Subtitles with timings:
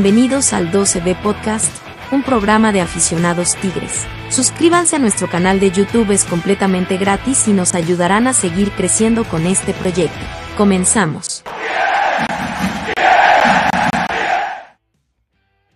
[0.00, 1.72] Bienvenidos al 12B Podcast,
[2.12, 4.06] un programa de aficionados tigres.
[4.28, 9.24] Suscríbanse a nuestro canal de YouTube, es completamente gratis y nos ayudarán a seguir creciendo
[9.24, 10.16] con este proyecto.
[10.56, 11.42] Comenzamos.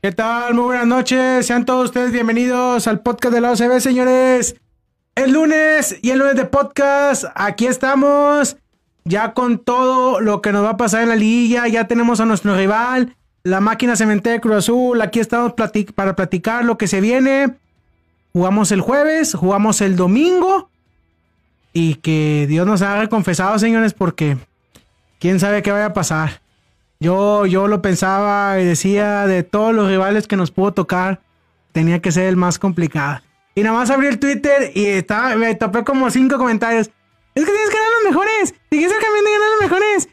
[0.00, 0.54] ¿Qué tal?
[0.54, 1.44] Muy buenas noches.
[1.44, 4.54] Sean todos ustedes bienvenidos al podcast de la OCB, señores.
[5.16, 7.24] El lunes y el lunes de podcast.
[7.34, 8.56] Aquí estamos.
[9.02, 11.66] Ya con todo lo que nos va a pasar en la liga.
[11.66, 13.16] Ya tenemos a nuestro rival.
[13.44, 15.00] La máquina cementera de Cruz Azul.
[15.00, 15.54] Aquí estamos
[15.94, 17.54] para platicar lo que se viene.
[18.32, 19.34] Jugamos el jueves.
[19.34, 20.70] Jugamos el domingo.
[21.72, 24.36] Y que Dios nos haga confesado, señores, porque
[25.18, 26.42] quién sabe qué vaya a pasar.
[27.00, 31.20] Yo, yo lo pensaba y decía de todos los rivales que nos pudo tocar,
[31.72, 33.20] tenía que ser el más complicado.
[33.54, 36.90] Y nada más abrí el Twitter y estaba, me topé como cinco comentarios.
[37.34, 38.54] Es que tienes que ganar los mejores.
[38.68, 40.08] Tienes que ganar los mejores.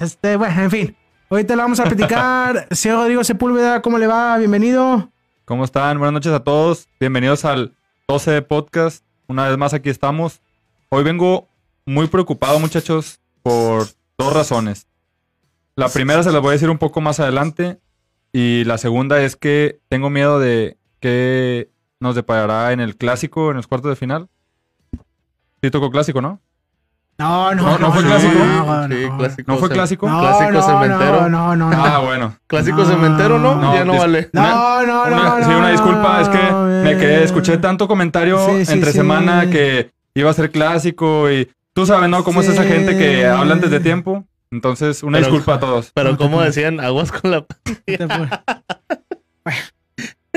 [0.00, 0.96] Este, bueno, en fin.
[1.30, 2.68] Ahorita lo vamos a platicar.
[2.74, 4.38] Señor Rodrigo Sepúlveda, ¿cómo le va?
[4.38, 5.10] Bienvenido.
[5.44, 5.98] ¿Cómo están?
[5.98, 6.88] Buenas noches a todos.
[6.98, 7.74] Bienvenidos al
[8.08, 9.04] 12 de podcast.
[9.26, 10.40] Una vez más aquí estamos.
[10.88, 11.46] Hoy vengo
[11.84, 13.86] muy preocupado, muchachos, por
[14.16, 14.86] dos razones.
[15.76, 17.78] La primera se las voy a decir un poco más adelante.
[18.32, 23.56] Y la segunda es que tengo miedo de qué nos deparará en el clásico, en
[23.56, 24.30] los cuartos de final.
[25.62, 26.40] Sí tocó clásico, ¿no?
[27.20, 28.32] No, no, No, no fue clásico.
[28.44, 29.18] No, Sí, no.
[29.18, 29.52] clásico.
[29.52, 30.06] ¿No fue clásico?
[30.06, 31.28] Clásico cementero.
[31.28, 31.84] No, no, no.
[31.84, 32.36] Ah, bueno.
[32.46, 33.74] Clásico cementero, ¿no?
[33.74, 34.30] Ya no vale.
[34.32, 37.24] No, no, no, sí, una disculpa, es que me quedé, eh.
[37.24, 42.22] escuché tanto comentario entre semana que iba a ser clásico y tú sabes, ¿no?
[42.24, 44.24] Cómo es esa gente que habla antes de tiempo.
[44.50, 45.90] Entonces, una Pero- disculpa a todos.
[45.94, 47.44] Pero como decían, aguas con la...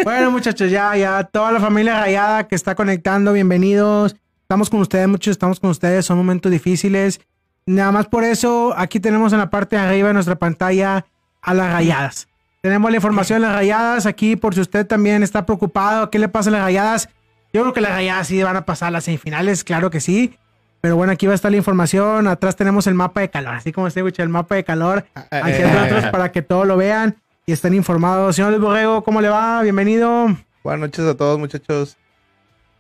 [0.04, 4.16] Bueno, muchachos, ya, ya, toda la familia rayada que está conectando, bienvenidos.
[4.52, 7.22] Estamos con ustedes, muchos estamos con ustedes, son momentos difíciles.
[7.66, 11.06] Nada más por eso, aquí tenemos en la parte de arriba de nuestra pantalla
[11.42, 12.28] a las rayadas.
[12.60, 16.28] Tenemos la información de las rayadas aquí, por si usted también está preocupado, ¿qué le
[16.28, 17.08] pasa a las rayadas?
[17.54, 20.38] Yo creo que las rayadas sí van a pasar a las semifinales, claro que sí.
[20.82, 22.28] Pero bueno, aquí va a estar la información.
[22.28, 25.06] Atrás tenemos el mapa de calor, así como este, el mapa de calor.
[25.16, 27.16] Aquí entre otros para que todos lo vean
[27.46, 28.36] y estén informados.
[28.36, 29.62] Señor Luis Borrego, ¿cómo le va?
[29.62, 30.28] Bienvenido.
[30.62, 31.96] Buenas noches a todos, muchachos.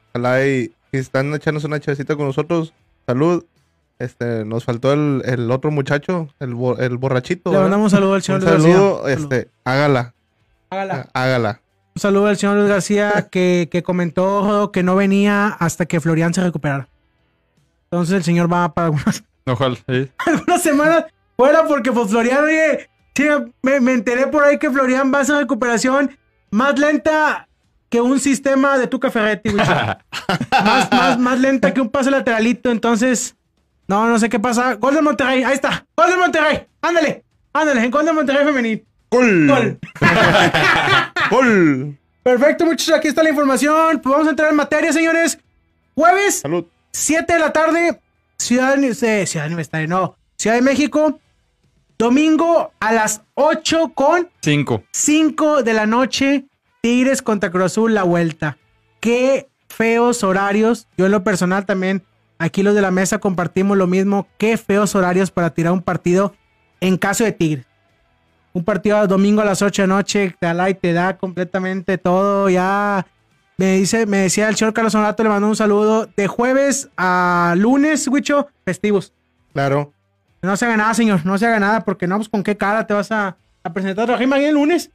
[0.09, 2.73] Ojalá y si están echándose una chavecita con nosotros,
[3.07, 3.45] salud.
[3.99, 7.51] Este, nos faltó el, el otro muchacho, el, bo- el borrachito.
[7.51, 9.13] Le mandamos un saludo al señor Un Luis saludo, García.
[9.23, 10.13] este, hágala,
[10.71, 11.07] Hágala.
[11.13, 11.61] hágala.
[11.95, 16.33] Un saludo al señor Luis García que, que comentó que no venía hasta que Florian
[16.33, 16.87] se recuperara.
[17.91, 19.75] Entonces el señor va para algunas, Ojalá.
[19.87, 20.09] sí.
[20.25, 21.05] algunas semanas
[21.37, 23.25] fuera porque pues Florian, oye, sí,
[23.61, 26.17] me, me enteré por ahí que Florian va a hacer recuperación
[26.49, 27.47] más lenta
[27.91, 29.65] que un sistema de Tuca Ferretti, güey.
[30.51, 32.71] más, más, más lenta que un pase lateralito.
[32.71, 33.35] Entonces,
[33.85, 34.75] no, no sé qué pasa.
[34.75, 35.85] Gol de Monterrey, ahí está.
[35.97, 36.67] Gol de Monterrey.
[36.81, 38.85] Ándale, ándale, en gol de Monterrey femenil.
[39.11, 39.45] ¡Gol!
[39.45, 39.79] Gol.
[41.29, 41.97] ¡Gol!
[42.23, 43.99] Perfecto, muchachos, aquí está la información.
[43.99, 45.37] Pues vamos a entrar en materia, señores.
[45.93, 46.63] Jueves, Salud.
[46.93, 47.99] 7 de la tarde,
[48.37, 51.19] Ciudad de, eh, Ciudad Universitaria, no, Ciudad de México.
[51.97, 54.81] Domingo a las 8 con Cinco.
[54.91, 56.45] 5 de la noche,
[56.81, 58.57] Tigres contra Cruz Azul, la vuelta.
[58.99, 60.87] Qué feos horarios.
[60.97, 62.03] Yo en lo personal también,
[62.39, 64.27] aquí los de la mesa compartimos lo mismo.
[64.37, 66.33] Qué feos horarios para tirar un partido
[66.79, 67.65] en caso de Tigres.
[68.53, 71.97] Un partido domingo a las 8 de la noche, te da y te da completamente
[71.97, 72.49] todo.
[72.49, 73.05] Ya
[73.57, 76.09] me dice, me decía el señor Carlos Honorato, le mandó un saludo.
[76.17, 79.13] De jueves a lunes, Wicho, festivos.
[79.53, 79.93] Claro.
[80.41, 81.25] No se haga nada, señor.
[81.25, 84.05] No se haga nada, porque no, pues con qué cara te vas a, a presentar.
[84.05, 84.89] Trabajé mañana el lunes.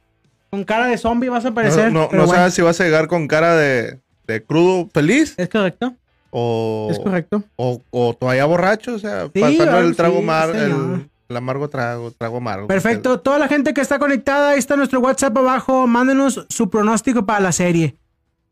[0.49, 1.91] Con cara de zombie vas a aparecer.
[1.91, 4.89] No, no, pero no bueno, sabes si vas a llegar con cara de, de crudo
[4.93, 5.93] feliz Es correcto,
[6.29, 7.43] o, es correcto.
[7.55, 11.67] o, o todavía borracho, o sea, Sí, pasando el trago sí, mar, el, el amargo
[11.69, 12.67] trago, trago amargo.
[12.67, 13.19] Perfecto.
[13.19, 15.85] Toda la gente que está conectada, ahí está nuestro WhatsApp abajo.
[15.87, 17.95] Mándenos su pronóstico para la serie.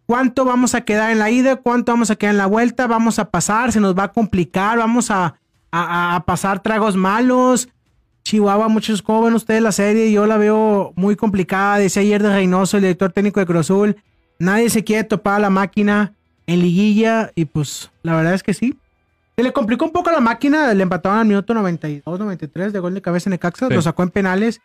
[0.06, 1.56] ¿Cuánto vamos a quedar en la ida?
[1.56, 2.86] ¿Cuánto vamos a quedar en la vuelta?
[2.88, 3.72] ¿Vamos a pasar?
[3.72, 4.78] ¿Se nos va a complicar?
[4.78, 5.36] ¿Vamos a,
[5.72, 7.70] a- a pasar tragos malos?
[8.26, 10.12] Chihuahua, muchos, ¿cómo ven ustedes la serie?
[10.12, 11.78] Yo la veo muy complicada.
[11.78, 13.98] Decía ayer de Reynoso, el director técnico de Cruz Azul.
[14.40, 16.12] Nadie se quiere topar a la máquina
[16.48, 17.32] en liguilla.
[17.36, 18.80] Y pues, la verdad es que sí.
[19.38, 20.74] Se le complicó un poco a la máquina.
[20.74, 23.68] Le empataban al minuto 92, 93 de gol de cabeza en Necaxa.
[23.68, 23.74] Sí.
[23.76, 24.60] Lo sacó en penales.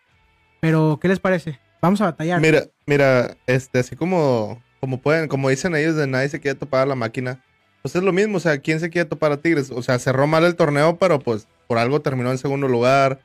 [0.61, 1.61] Pero, ¿qué les parece?
[1.83, 2.41] Vamos a batallar.
[2.41, 6.85] Mira, mira, este, así como, como pueden, como dicen ellos, de nadie se quiere topar
[6.85, 7.45] a la máquina.
[7.83, 9.71] Pues es lo mismo, o sea, ¿quién se quiere topar a Tigres?
[9.71, 13.21] O sea, cerró mal el torneo, pero pues por algo terminó en segundo lugar.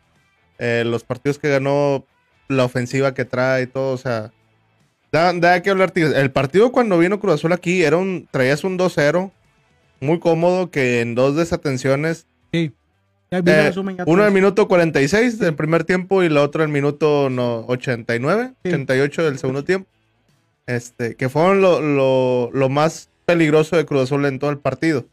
[0.59, 2.05] Eh, los partidos que ganó,
[2.47, 4.31] la ofensiva que trae y todo, o sea,
[5.11, 5.91] da, da que hablar.
[5.95, 9.31] El partido cuando vino Cruz Azul aquí era un, traías un 2-0,
[9.99, 12.71] muy cómodo, que en dos desatenciones Sí.
[13.31, 16.63] Ya vi Eh, resumen, ya uno al minuto 46 del primer tiempo y la otra
[16.63, 18.69] al minuto no, 89, Sí.
[18.69, 19.89] 88 del segundo tiempo.
[20.67, 25.05] Este, que fueron lo, lo- lo más peligroso de Cruz Azul en todo el partido.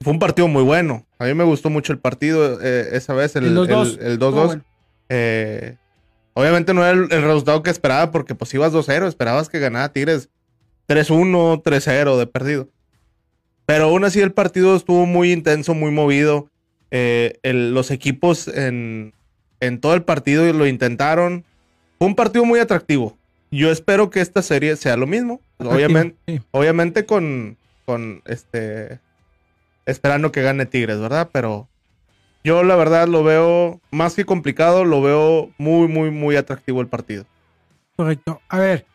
[0.00, 1.06] Fue un partido muy bueno.
[1.18, 3.98] A mí me gustó mucho el partido eh, esa vez, el El 2-2.
[3.98, 4.46] el- el Estuvo 2-2.
[4.46, 4.64] bueno.
[5.08, 5.76] Eh,
[6.34, 9.92] obviamente no era el, el resultado que esperaba porque pues ibas 2-0, esperabas que ganara
[9.92, 10.28] Tigres
[10.88, 12.68] 3-1, 3-0 de perdido.
[13.66, 16.48] Pero aún así el partido estuvo muy intenso, muy movido.
[16.90, 19.14] Eh, el- los equipos en,
[19.60, 21.44] en todo el partido lo intentaron.
[21.98, 23.16] Fue un partido muy atractivo.
[23.50, 25.40] Yo espero que esta serie sea lo mismo.
[25.58, 26.40] Obviamente, Sí.
[26.50, 27.56] obviamente con,
[27.86, 28.98] con este
[29.86, 31.28] esperando que gane Tigres, ¿verdad?
[31.32, 31.68] Pero
[32.42, 36.88] yo la verdad lo veo más que complicado, lo veo muy, muy, muy atractivo el
[36.88, 37.24] partido.
[37.96, 38.40] Correcto.
[38.48, 38.86] A ver,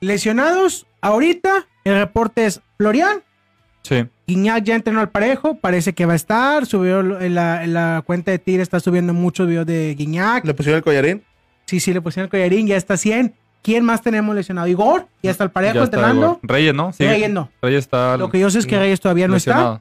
[0.00, 3.22] lesionados, ahorita el reporte es Florian.
[3.82, 4.06] Sí.
[4.26, 6.66] Guiñac ya entrenó al parejo, parece que va a estar.
[6.66, 10.44] Subió en la, en la cuenta de Tigre, está subiendo muchos videos de Guiñac.
[10.44, 11.24] ¿Le pusieron el collarín?
[11.66, 13.34] Sí, sí, le pusieron el collarín, ya está 100.
[13.62, 14.66] ¿Quién más tenemos lesionado?
[14.68, 16.40] Igor, ya está al parejo Ya está entrenando.
[16.42, 16.50] Igor.
[16.50, 16.92] Reyes, ¿no?
[16.92, 17.04] Sí.
[17.04, 17.50] Reyes no.
[17.62, 19.80] Reyes está Lo que yo sé es que Reyes todavía no está.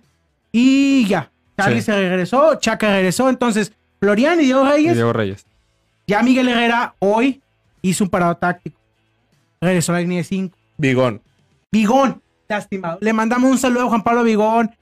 [0.51, 1.31] Y ya.
[1.57, 1.86] Charlie Sí.
[1.88, 3.30] se regresó, Chaca regresó.
[3.30, 4.94] Entonces, Florian y Diego Y Reyes.
[4.96, 5.46] Diego Reyes.
[6.07, 7.42] Ya Miguel Herrera hoy
[7.81, 8.80] hizo un parado táctico.
[9.62, 10.57] Regresó a la línea de 5.
[10.78, 11.22] Bigón.
[11.72, 12.98] Bigón, lastimado.
[13.01, 14.75] Le mandamos un saludo a Juan Pablo Bigón.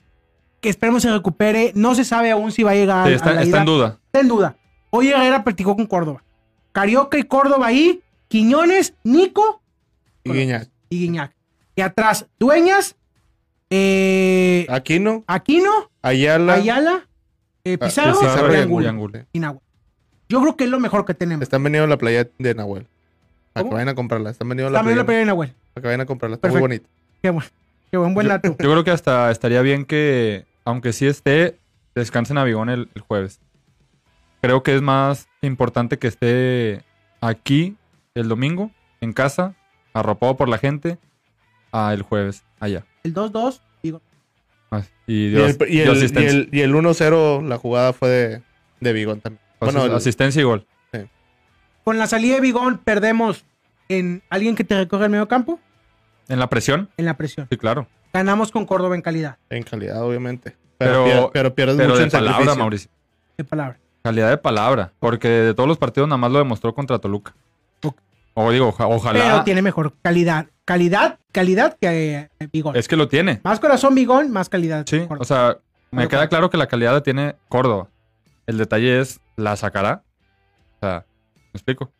[0.62, 1.72] Que esperemos se recupere.
[1.76, 3.60] No se sabe aún si va a llegar Sí, a está, la está ida.
[3.60, 3.98] en duda.
[4.06, 4.56] Está en duda.
[4.92, 6.24] Hoy Herrera practicó con Córdoba.
[6.72, 8.02] Carioca y Córdoba ahí.
[8.28, 9.62] Quiñones, Nico
[10.24, 10.32] Y.
[10.32, 10.70] Guiñac.
[10.90, 11.34] y Guiñac.
[11.76, 12.96] Y atrás, Dueñas,
[13.70, 16.54] eh, Aquino, Aquino, Ayala.
[16.56, 17.08] Ayala,
[17.64, 19.26] eh, ah, Pizarro, Pizarro y y Angulo.
[19.34, 19.62] Y Nahuel.
[20.30, 21.44] Yo creo que es lo mejor que tenemos.
[21.44, 22.88] Están venidos a la playa de Nahuel.
[23.56, 24.30] Vayan a comprarla.
[24.30, 25.04] Están venidos a la También playa.
[25.04, 25.54] lo pedí en Nahuel.
[25.82, 26.36] Vayan a comprarla.
[26.36, 26.84] Está muy Perfecto.
[26.84, 26.90] bonito.
[27.22, 27.50] Qué bueno.
[27.90, 28.50] Qué buen, buen dato.
[28.50, 31.58] Yo creo que hasta estaría bien que, aunque sí esté,
[31.96, 33.40] descansen a Bigón el, el jueves.
[34.42, 36.84] Creo que es más importante que esté
[37.22, 37.76] aquí
[38.14, 38.72] el domingo,
[39.02, 39.56] en casa,
[39.94, 40.98] arropado por la gente,
[41.72, 42.86] a el jueves, allá.
[43.08, 44.02] El 2-2, digo,
[44.70, 48.42] Ah, Y el, y el- y el- y el 1-0, la jugada fue de,
[48.82, 49.42] de Bigón también.
[49.62, 50.66] Bueno, el- asistencia y gol.
[51.86, 53.46] con la salida de Bigón perdemos
[53.88, 55.58] en alguien que te recorre el medio campo
[56.28, 57.48] En la presión, en la presión.
[57.50, 57.88] sí, claro.
[58.12, 59.38] Ganamos con Córdoba en calidad.
[59.50, 60.58] en calidad, obviamente.
[60.78, 62.60] Pero- Pero, pier- pero pierdes Pero mucho de en palabra, sacrificio.
[62.60, 62.92] Mauricio.
[63.38, 63.80] Qué palabra.
[64.04, 64.92] Calidad de palabra.
[65.00, 67.34] Porque de todos los partidos nada más lo demostró contra Toluca.
[67.84, 67.96] Ok.
[68.40, 69.20] O digo, oja- ojalá.
[69.24, 70.46] Pero tiene mejor calidad.
[70.64, 72.76] Calidad, calidad que eh, Bigón.
[72.76, 73.42] Es que lo tiene.
[73.44, 74.86] Más corazón Bigón, más calidad.
[74.88, 75.18] Sí, Córdoba.
[75.22, 75.58] o sea,
[75.92, 77.88] me queda claro que la calidad la tiene Córdoba.
[78.46, 80.04] El detalle es, ¿la sacará?
[80.76, 81.06] O sea,
[81.36, 81.92] ¿me explico?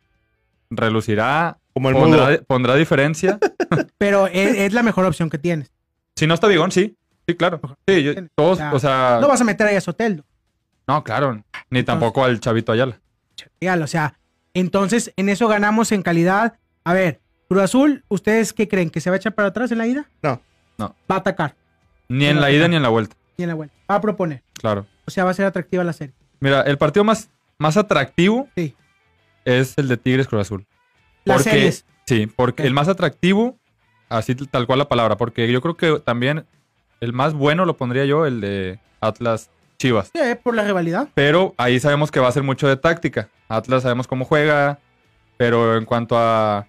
[0.70, 1.58] ¿Relucirá?
[1.72, 2.18] Como el mundo.
[2.18, 3.38] ¿Pondrá, pondrá diferencia?
[3.98, 5.72] Pero es, es la mejor opción que tienes.
[6.14, 6.96] si no está Bigón, sí.
[7.26, 7.60] Sí, claro.
[7.86, 9.18] Sí, yo- todos, o sea...
[9.20, 10.24] No vas a meter ahí a Soteldo.
[10.86, 11.42] No, claro.
[11.70, 13.00] Ni tampoco al Chavito Ayala.
[13.60, 14.14] Real, O sea,
[14.58, 16.58] entonces en eso ganamos en calidad.
[16.84, 18.90] A ver, Cruz Azul, ¿ustedes qué creen?
[18.90, 20.08] ¿Que se va a echar para atrás en la ida?
[20.22, 20.40] No.
[20.78, 20.94] No.
[21.10, 21.54] Va a atacar.
[22.08, 23.16] Ni en la ida ni en la vuelta.
[23.36, 23.74] Y en la vuelta.
[23.90, 24.42] Va a proponer.
[24.54, 24.86] Claro.
[25.06, 26.14] O sea, va a ser atractiva la serie.
[26.40, 28.74] Mira, el partido más, más atractivo Sí.
[29.44, 30.66] es el de Tigres Cruz Azul.
[31.24, 31.84] Las Porque- series.
[32.06, 33.58] Sí, porque el más atractivo,
[34.08, 36.46] así tal cual la palabra, porque yo creo que también
[37.00, 40.10] el más bueno lo pondría yo, el de Atlas Chivas.
[40.12, 41.08] Sí, por la rivalidad.
[41.14, 43.28] Pero ahí sabemos que va a ser mucho de táctica.
[43.48, 44.80] Atlas sabemos cómo juega,
[45.36, 46.66] pero en cuanto a,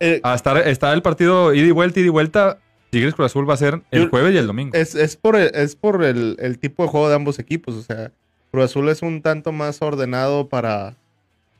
[0.00, 2.58] Eh, a estar, estar el partido ida y vuelta, ida y vuelta,
[2.90, 4.70] Tigres Cruz Azul va a ser el Yo- jueves y el domingo.
[4.74, 7.74] es, es por, el, es por el, el tipo de juego de ambos equipos.
[7.74, 8.12] O sea,
[8.50, 10.94] Cruz Azul es un tanto más ordenado para,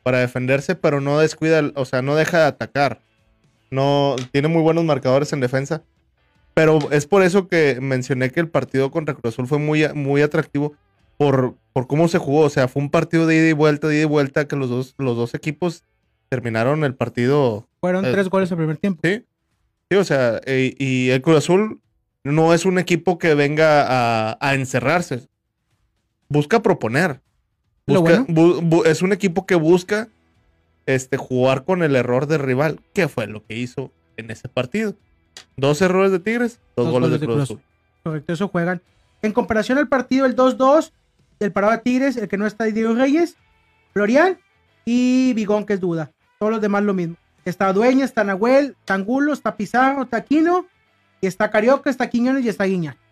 [0.02, 3.00] para defenderse, pero no descuida, o sea, no deja de atacar.
[3.70, 5.82] No, tiene muy buenos marcadores en defensa.
[6.54, 10.22] Pero es por eso que mencioné que el partido contra Cruz Azul fue muy, muy
[10.22, 10.74] atractivo
[11.18, 12.40] por, por cómo se jugó.
[12.46, 14.70] O sea, fue un partido de ida y vuelta, de ida y vuelta, que los
[14.70, 15.84] dos, los dos equipos
[16.30, 19.00] terminaron el partido Fueron Eh, tres goles al primer tiempo.
[19.04, 19.24] Sí.
[19.90, 21.80] Sí, o sea, e- y el Cruz Azul
[22.24, 23.84] no es un equipo que venga
[24.32, 25.28] a, a encerrarse.
[26.28, 27.20] Busca proponer.
[27.86, 28.26] Lo Busca- bueno.
[28.26, 30.08] bu- bu- es un equipo que busca
[30.86, 32.80] este, jugar con el error del rival.
[32.92, 34.94] ¿Qué fue lo que hizo en ese partido?
[35.56, 37.60] Dos errores de Tigres, dos, goles, de Cruz Azul.
[38.02, 38.82] Correcto, eso juegan.
[39.22, 40.92] En comparación al partido, el 2-2
[41.40, 43.36] del parado de Tigres, el que no está Diego Reyes,
[43.92, 44.38] Florian
[44.84, 46.10] y Bigón, que es duda.
[46.38, 47.16] Todos los demás lo mismo.
[47.44, 50.66] Está Dueña, está Nahuel, está Angulo, está Pizarro, está Aquino,
[51.20, 52.64] y está Carioca, está Quiñones y está.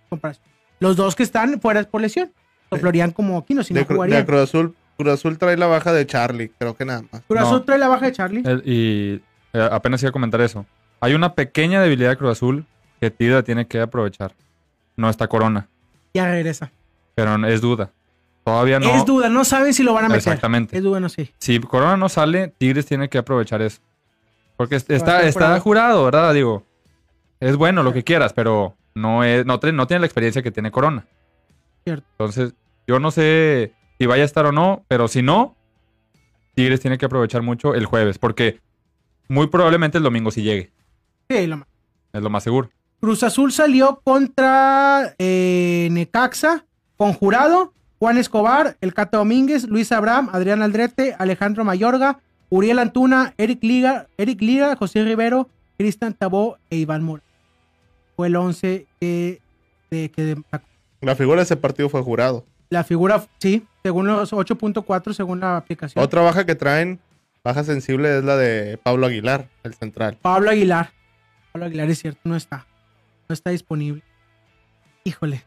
[0.08, 0.44] Comparación.
[0.78, 2.32] Los dos que están fuera es por lesión.
[2.68, 2.76] O.
[2.76, 6.04] Florian como Aquino, si de, no de Cruz Azul, Cruz Azul trae la baja de
[6.06, 7.22] Charlie, creo que nada más.
[7.26, 7.46] Cruz No.
[7.46, 8.42] Azul trae la baja de Charlie.
[8.44, 10.66] El- y eh, apenas iba a comentar eso.
[11.00, 12.66] Hay una pequeña debilidad de Cruz Azul
[13.00, 14.34] que Tigres tiene que aprovechar.
[14.96, 15.68] No está Corona,
[16.14, 16.72] Ya regresa.
[17.14, 17.90] pero es duda.
[18.46, 18.94] Todavía no.
[18.94, 20.18] Es duda, no saben si lo van a meter.
[20.18, 20.76] Exactamente.
[20.76, 21.34] Es duda, no sé.
[21.38, 23.80] Si Corona no sale, Tigres tiene que aprovechar eso.
[24.56, 26.04] Porque es- está, está jurado.
[26.04, 26.32] ¿verdad?
[26.32, 26.62] Digo,
[27.40, 30.70] es bueno lo que quieras, pero no, es, no, no tiene la experiencia que tiene
[30.70, 31.06] Corona.
[31.82, 32.06] Cierto.
[32.12, 32.54] Entonces,
[32.86, 35.56] yo no sé si vaya a estar o no, pero si no,
[36.54, 38.60] Tigres tiene que aprovechar mucho el jueves, porque
[39.26, 40.70] muy probablemente el domingo sí llegue.
[41.28, 41.68] Sí, lo más.
[42.12, 42.70] Es lo más seguro.
[43.00, 46.64] Cruz Azul salió contra eh, Necaxa,
[46.96, 52.18] con Jurado, Juan Escobar, El Cata Domínguez, Luis Abraham, Adrián Aldrete, Alejandro Mayorga,
[52.50, 55.48] Uriel Antuna, Eric Liga, Eric Liga, José Rivero,
[55.78, 57.22] Cristian Tabó e Iván Mora.
[58.16, 59.40] Fue el 11 que,
[59.90, 60.36] de- que
[61.00, 62.44] La figura de ese partido fue jurado.
[62.70, 66.02] la figura, sí, según los 8.4, según la aplicación.
[66.04, 67.00] Otra baja que traen,
[67.44, 70.18] baja sensible, es la de Pablo Aguilar, el central.
[70.20, 70.90] Pablo Aguilar.
[71.52, 72.66] Pablo Aguilar es cierto, no está.
[73.28, 74.02] No está disponible.
[75.04, 75.44] Híjole.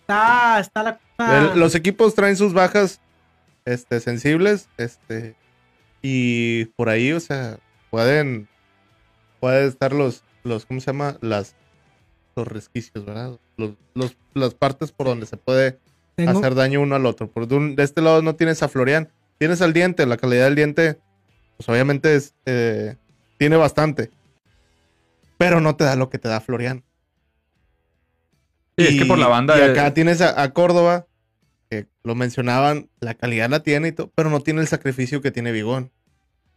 [0.00, 3.00] Está, está la El- los equipos traen sus bajas
[3.64, 5.34] este, sensibles, este,
[6.02, 7.58] y por ahí, o sea,
[7.90, 8.48] pueden,
[9.40, 11.16] pueden estar los, los, ¿cómo se llama?
[11.20, 11.54] Las,
[12.36, 13.38] los resquicios, ¿verdad?
[13.56, 15.78] Los, los- las partes por donde se puede
[16.16, 17.30] Tengo- hacer daño uno al otro.
[17.30, 20.44] Por de, un- de este lado no tienes a Florian, tienes al diente, la calidad
[20.44, 20.98] del diente,
[21.56, 22.96] pues obviamente es, eh,
[23.38, 24.10] tiene bastante,
[25.38, 26.82] pero no te da lo que te da Florian.
[28.76, 29.56] Sí, es que por la banda.
[29.58, 31.06] Y acá tienes a, a Córdoba,
[31.70, 35.30] que lo mencionaban, la calidad la tiene y todo, pero no tiene el sacrificio que
[35.30, 35.90] tiene Vigón.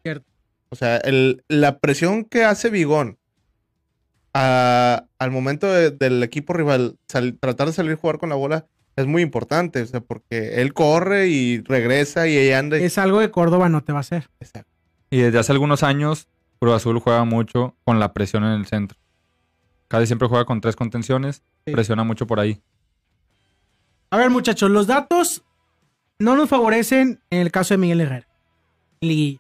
[0.04, 0.26] Cierto.
[0.70, 3.18] O sea, el- la presión que hace Vigón
[4.34, 8.36] a- al momento de- del equipo rival sal- tratar de salir a jugar con la
[8.36, 12.80] bola es muy importante, o sea, porque él corre y regresa y ahí anda.
[12.80, 14.30] y- Es algo que Córdoba no te va a hacer.
[14.40, 14.70] Exacto.
[15.10, 16.28] Y desde hace algunos años,
[16.60, 18.98] Cruz Azul juega mucho con la presión en el centro.
[19.88, 21.72] Casi siempre juega con tres contenciones, Sí.
[21.74, 22.62] presiona mucho por ahí.
[24.10, 25.44] A ver, muchachos, los datos
[26.20, 28.28] no nos favorecen en el caso de Miguel Herrera.
[29.02, 29.40] Liguilla.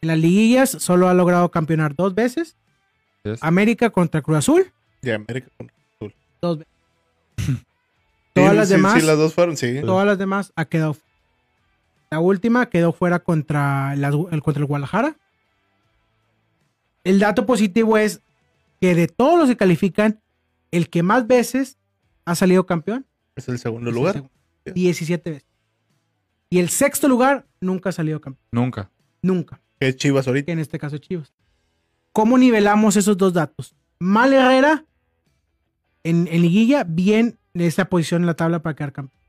[0.00, 2.56] En las liguillas solo ha logrado campeonar dos veces.
[3.24, 5.48] Es- América contra Cruz Azul, De América.
[6.40, 6.72] dos veces.
[8.34, 9.80] Todas Sí, las sí, demás, Sí, las dos fueron, sí.
[9.84, 10.96] todas las demás ha quedado.
[12.10, 15.16] La última quedó fuera contra, el, contra el Guadalajara.
[17.04, 18.20] El dato positivo es
[18.80, 20.20] que de todos los que califican,
[20.70, 21.78] el que más veces
[22.24, 23.06] ha salido campeón
[23.36, 24.12] Es el segundo es el lugar.
[24.14, 24.34] segundo.
[24.74, 25.48] 17 veces.
[26.50, 28.46] Y el sexto lugar nunca ha salido campeón.
[28.52, 28.90] Nunca.
[29.22, 29.60] Nunca.
[29.80, 30.46] Que es Chivas ahorita.
[30.46, 31.32] Que en este caso Chivas.
[32.12, 33.74] ¿Cómo nivelamos esos dos datos?
[33.98, 34.84] Mal Herrera
[36.04, 39.20] en, en liguilla, bien en esa posición en la tabla para quedar campeón.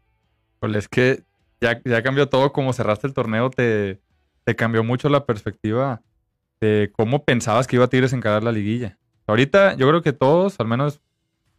[0.59, 1.23] Pues es que
[1.61, 2.51] ya, ya cambió todo.
[2.51, 4.01] Como cerraste el torneo, te,
[4.43, 6.01] te cambió mucho la perspectiva
[6.61, 8.97] de cómo pensabas que iba a Tigres a encarar la liguilla.
[9.29, 11.01] Ahorita yo creo que todos, al menos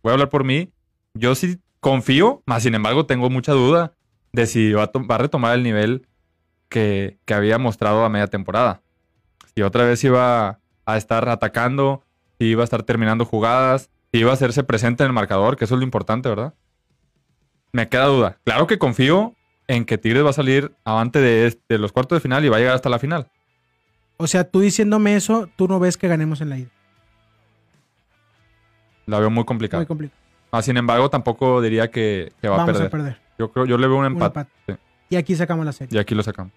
[0.03, 0.71] voy a hablar por mí,
[1.15, 3.93] yo sí confío, más sin embargo tengo mucha duda
[4.33, 6.07] de si va a, a retomar el nivel
[6.69, 8.83] que, que había mostrado a media temporada.
[9.55, 12.03] Si otra vez iba a estar atacando,
[12.39, 15.65] si iba a estar terminando jugadas, si iba a hacerse presente en el marcador, que
[15.65, 16.55] eso es lo importante, ¿verdad?
[17.73, 18.39] Me queda duda.
[18.45, 19.35] Claro que confío
[19.69, 22.49] en que Tigres va a salir avante de, este- de los cuartos de final y
[22.49, 23.29] va a llegar hasta la final.
[24.17, 26.71] O sea, tú diciéndome eso, tú no ves que ganemos en la ida.
[29.11, 29.81] La veo muy complicada.
[29.81, 30.19] Muy complicado.
[30.53, 32.87] Ah, sin embargo, tampoco diría que, que va a Vamos perder.
[32.87, 33.21] a perder.
[33.39, 34.47] Yo creo, yo le veo un Un empate.
[34.67, 34.75] sí.
[35.11, 35.97] Y aquí sacamos la serie.
[35.97, 36.53] Y aquí lo sacamos.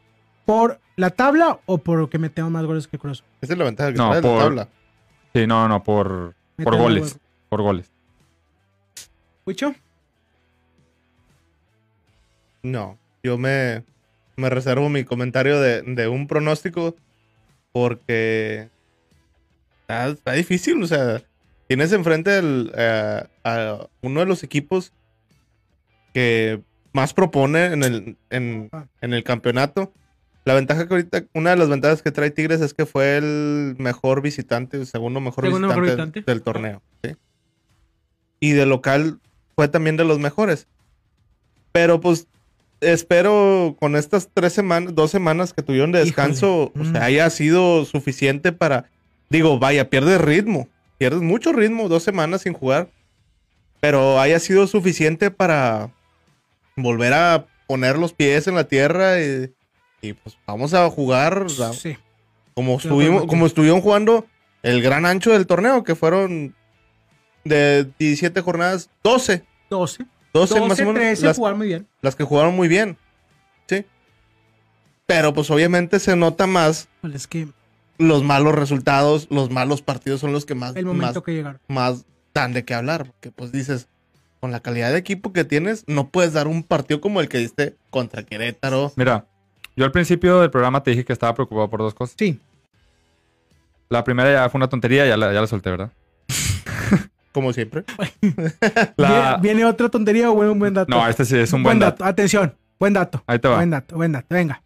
[0.46, 3.24] ¿Por la tabla o por que metemos más goles que Cruz?
[3.42, 4.68] Esa es la ventaja que No, trae la por- tabla.
[5.34, 7.18] Sí, no, no, por, por goles.
[7.50, 7.92] Por goles.
[9.46, 9.74] ¿Huicho?
[12.62, 13.84] No, yo me,
[14.38, 16.96] me reservo mi comentario de, de un pronóstico
[17.72, 18.70] porque
[19.82, 21.22] está, está difícil, o sea,
[21.68, 24.94] tienes enfrente al- a, a uno de los equipos
[26.14, 28.70] que más propone en el, en,
[29.02, 29.92] en el campeonato.
[30.46, 33.76] La ventaja que ahorita, una de las ventajas que trae Tigres es que fue el
[33.80, 36.32] mejor visitante, el segundo mejor Segundo visitante, mejor visitante.
[36.32, 36.82] del torneo.
[37.04, 37.16] ¿sí?
[38.42, 39.20] Y de local
[39.56, 40.68] fue también de los mejores.
[41.72, 42.28] Pero pues
[42.82, 46.10] espero con estas tres semanas, dos semanas que tuvieron de Híjole.
[46.12, 46.92] descanso, o Mm.
[46.92, 48.90] sea, haya sido suficiente para,
[49.30, 50.68] digo, vaya, pierdes ritmo,
[51.04, 52.88] pierdes mucho ritmo, dos semanas sin jugar,
[53.82, 55.92] pero haya sido suficiente para
[56.78, 59.52] volver a poner los pies en la tierra y,
[60.02, 61.98] y, pues vamos a jugar Sí.
[62.54, 64.26] como estuvimos, como estuvieron jugando
[64.62, 66.56] el gran ancho del torneo, que fueron
[67.44, 69.44] de 17 jornadas, 12.
[69.70, 70.06] 12.
[70.32, 70.96] 12, 12, más o menos.
[71.02, 71.86] 13, las, jugar muy bien.
[72.02, 72.98] las que jugaron muy bien.
[73.68, 73.84] Sí.
[75.06, 77.50] Pero pues obviamente se nota más Pues es que
[77.98, 81.62] los malos resultados, los malos partidos son los que más, el momento más, que llegaron.
[81.68, 83.06] más dan de qué hablar.
[83.06, 83.88] Porque pues dices,
[84.40, 87.38] con la calidad de equipo que tienes, no puedes dar un partido como el que
[87.38, 88.92] diste contra Querétaro.
[88.96, 89.26] Mira,
[89.76, 92.16] yo al principio del programa te dije que estaba preocupado por dos cosas.
[92.18, 92.40] Sí.
[93.90, 95.92] La primera ya fue una tontería, ya la, ya la solté, ¿verdad?
[97.32, 97.84] Como siempre.
[98.98, 100.90] La- ¿Viene otra tontería o un buen dato?
[100.90, 102.04] No, este sí es un buen dato.
[102.04, 103.24] Atención, buen dato.
[103.28, 103.58] Ahí te va.
[103.58, 104.28] Buen dato, buen dato.
[104.30, 104.63] Venga.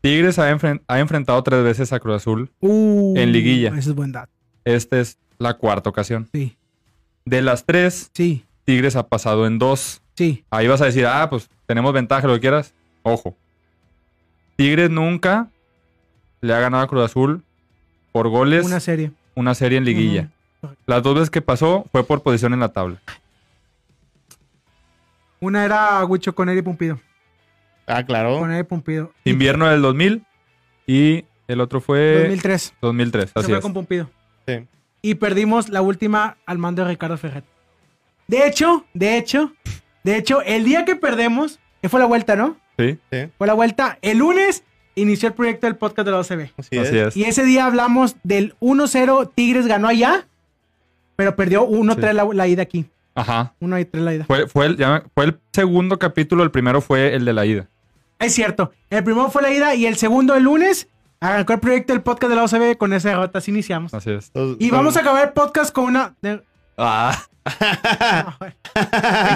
[0.00, 2.50] Tigres ha, enfren- ha enfrentado tres veces a Cruz Azul.
[2.60, 3.68] Uh, En liguilla.
[3.70, 4.32] Ese es buen dato.
[4.64, 6.28] Esta es la cuarta ocasión.
[6.32, 6.56] Sí,
[7.24, 10.00] De las tres, sí, Tigres ha pasado en dos.
[10.14, 10.44] sí.
[10.50, 12.72] Ahí vas a decir, ah, pues tenemos ventaja, lo que quieras.
[13.02, 13.36] Ojo.
[14.56, 15.48] Tigres nunca
[16.40, 17.42] le ha ganado a Cruz Azul
[18.12, 19.12] por goles Una una, serie.
[19.54, 20.30] serie en liguilla.
[20.86, 23.00] Las dos veces que pasó fue por posición en la tabla.
[25.40, 27.00] Una era Huicho con Eri Pumpido.
[27.90, 28.38] Ah, claro.
[28.38, 29.12] Con Eri Pumpido.
[29.24, 30.24] Invierno del 2000
[30.86, 32.74] y el otro fue 2003.
[32.80, 33.30] 2003.
[33.30, 33.62] Se Así fue es.
[33.62, 34.08] con Pumpido.
[34.46, 34.66] Sí.
[35.02, 37.44] Y perdimos la última al mando de Ricardo Ferret.
[38.28, 39.52] De hecho, de hecho,
[40.04, 42.56] de hecho, el día que perdemos, que fue la vuelta, ¿no?
[42.78, 42.98] Sí,
[43.36, 43.98] Fue la vuelta.
[44.00, 46.50] El lunes inició el proyecto del podcast de la OCB.
[46.56, 47.08] Así, así es.
[47.08, 47.16] es.
[47.16, 50.26] Y ese día hablamos del 1-0, Tigres ganó allá,
[51.16, 52.16] pero perdió 1-3 Sí.
[52.16, 52.86] la, la ida aquí.
[53.14, 53.52] Ajá.
[53.60, 54.24] 1-3 la ida.
[54.24, 57.68] Fue, fue, el, ya fue el segundo capítulo, el primero fue el de la ida.
[58.20, 58.70] Es cierto.
[58.90, 60.86] El primero fue la ida y el segundo el lunes
[61.20, 62.76] arrancó el proyecto del podcast de la OCB.
[62.78, 63.92] Con esa derrota así iniciamos.
[63.94, 64.30] Así es.
[64.58, 66.14] Y vamos a acabar el podcast con una...
[66.22, 66.42] de-
[66.82, 67.18] Ah,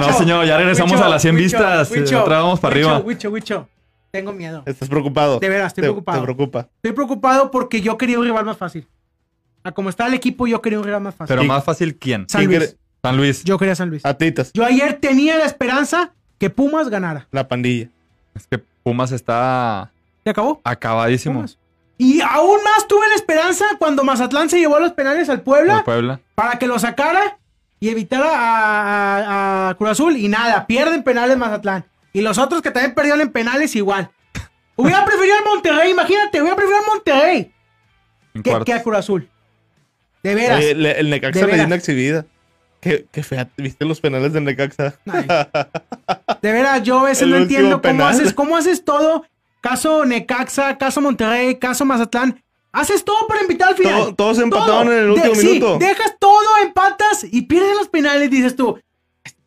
[0.01, 1.91] no, señor, ya regresamos a las 100 Huicho, vistas.
[1.91, 2.99] Huicho, Otra vamos para arriba.
[3.01, 3.69] Huicho, Huicho.
[4.11, 4.63] Tengo miedo.
[4.67, 5.41] Estás preocupado.
[5.41, 6.19] De veras, estoy Te- preocupado.
[6.21, 6.69] Te preocupa.
[6.77, 8.87] Estoy preocupado porque yo quería un rival más fácil.
[9.65, 11.35] A como está el equipo, yo quería un rival más fácil.
[11.37, 12.27] Pero más fácil, ¿quién?
[12.29, 12.59] San ¿Quién Luis.
[12.61, 13.45] quiere- San Luis.
[13.45, 14.05] Yo quería San Luis.
[14.07, 14.51] Atitas.
[14.55, 17.27] Yo ayer tenía la esperanza que Pumas ganara.
[17.33, 17.89] La pandilla.
[18.35, 19.91] Es que Pumas está
[20.23, 20.61] ¿Se acabó?
[20.63, 21.35] acabadísimo.
[21.41, 21.59] Pumas.
[21.99, 25.85] Y aún más tuve la esperanza cuando Mazatlán se llevó los penales al Puebla El
[25.85, 26.21] Puebla.
[26.37, 27.39] para que lo sacara
[27.81, 30.17] y evitara a, a- a Cruz Azul.
[30.17, 31.85] Y nada, pierden penales Mazatlán.
[32.13, 34.11] Y los otros que también perdieron en penales igual.
[34.77, 37.53] Hubiera preferido al Monterrey, imagínate, hubiera preferido al Monterrey
[38.43, 39.29] que, que a Cruz Azul.
[40.23, 40.59] De veras.
[40.59, 41.59] Oye, le- el De Necaxa le veras.
[41.61, 42.27] dio una exhibida.
[42.85, 43.49] Qué, qué fea.
[43.57, 44.95] ¿Viste los penales del Necaxa?
[45.11, 45.27] Ay.
[46.43, 49.25] De veras, yo a veces El no entiendo cómo haces, cómo haces todo.
[49.61, 52.43] Caso Necaxa, caso Monterrey, caso Mazatlán.
[52.71, 53.93] Haces todo para invitar al final.
[54.01, 55.79] Todo- todos empataron en el De- último sí, minuto.
[55.79, 58.31] dejas todo, empatas y pierdes los penales.
[58.31, 58.79] Dices tú,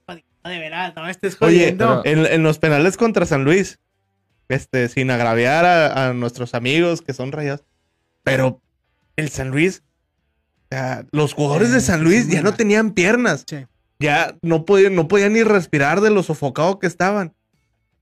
[0.07, 2.01] de veras, no estés Oye, jodiendo.
[2.05, 3.79] en, en los penales contra San Luis,
[4.47, 7.65] este, sin agraviar a, a nuestros amigos que son rayados,
[8.23, 8.61] pero
[9.17, 9.83] el San Luis,
[10.71, 13.65] o sea, los jugadores Eh, de San sí, Luis ya no tenían piernas, Sí.
[13.99, 17.33] ya no podían, no podían ni respirar de lo sofocado que estaban.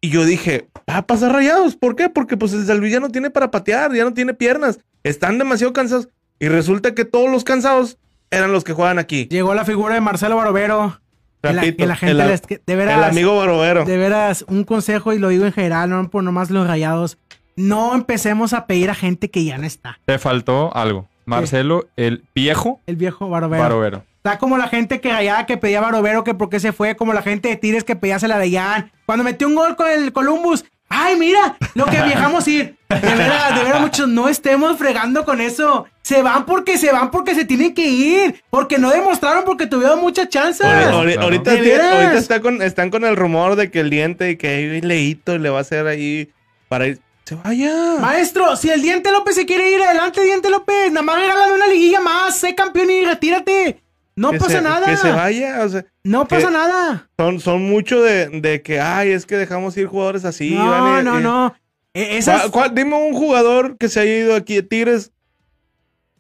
[0.02, 2.10] Y yo dije, va a pasar rayados, ¿por qué?
[2.10, 5.38] Porque pues el San Luis ya no tiene para patear, ya no tiene piernas, están
[5.38, 6.10] demasiado cansados.
[6.40, 7.98] Y resulta que todos los cansados
[8.30, 9.28] eran los que juegan aquí.
[9.32, 11.00] Llegó la figura de Marcelo Barovero.
[11.42, 13.86] Que la, Repito, que la gente el, les- de el amigo Barovero.
[13.86, 17.18] de veras, un consejo y lo digo en general, no por nomás los rayados.
[17.56, 20.00] No empecemos a pedir a gente que ya no está.
[20.06, 21.08] Te faltó algo.
[21.26, 23.64] Marcelo, el viejo El viejo Barovero.
[23.64, 24.04] Barovero.
[24.18, 27.14] Está como la gente que rayaba que pedía Barovero, que por qué se fue, como
[27.14, 28.92] la gente de Tigres que pedía Celarayán.
[29.06, 30.66] Cuando metió un gol con el Columbus.
[30.88, 31.58] ¡Ay, mira!
[31.74, 32.76] Lo que viajamos ir.
[32.90, 35.88] De veras, de veras, muchos, no estemos fregando con eso.
[36.04, 38.44] Se van porque se van porque se tienen que ir.
[38.50, 40.66] Porque no demostraron porque tuvieron muchas chances.
[40.66, 45.38] Ahorita, está con, están con el rumor de que el diente y que hay leíto
[45.38, 46.30] le va a hacer ahí
[46.68, 47.00] para ir.
[47.26, 47.98] Se vaya.
[48.00, 51.68] Maestro, si el Diente López se quiere ir adelante, Diente López, nada más regálame una
[51.68, 53.82] liguilla más, sé campeón y retírate.
[54.16, 54.86] No Que pasa se- nada.
[54.86, 55.64] Que se vaya.
[55.66, 57.10] O sea, No pasa nada.
[57.18, 60.52] son, son mucho de, de que, ay, es que dejamos ir jugadores así.
[60.52, 61.56] no, no, y- no.
[61.94, 65.12] E- esas- ¿Cuál- cuál- dime un jugador que se haya ido aquí de Tigres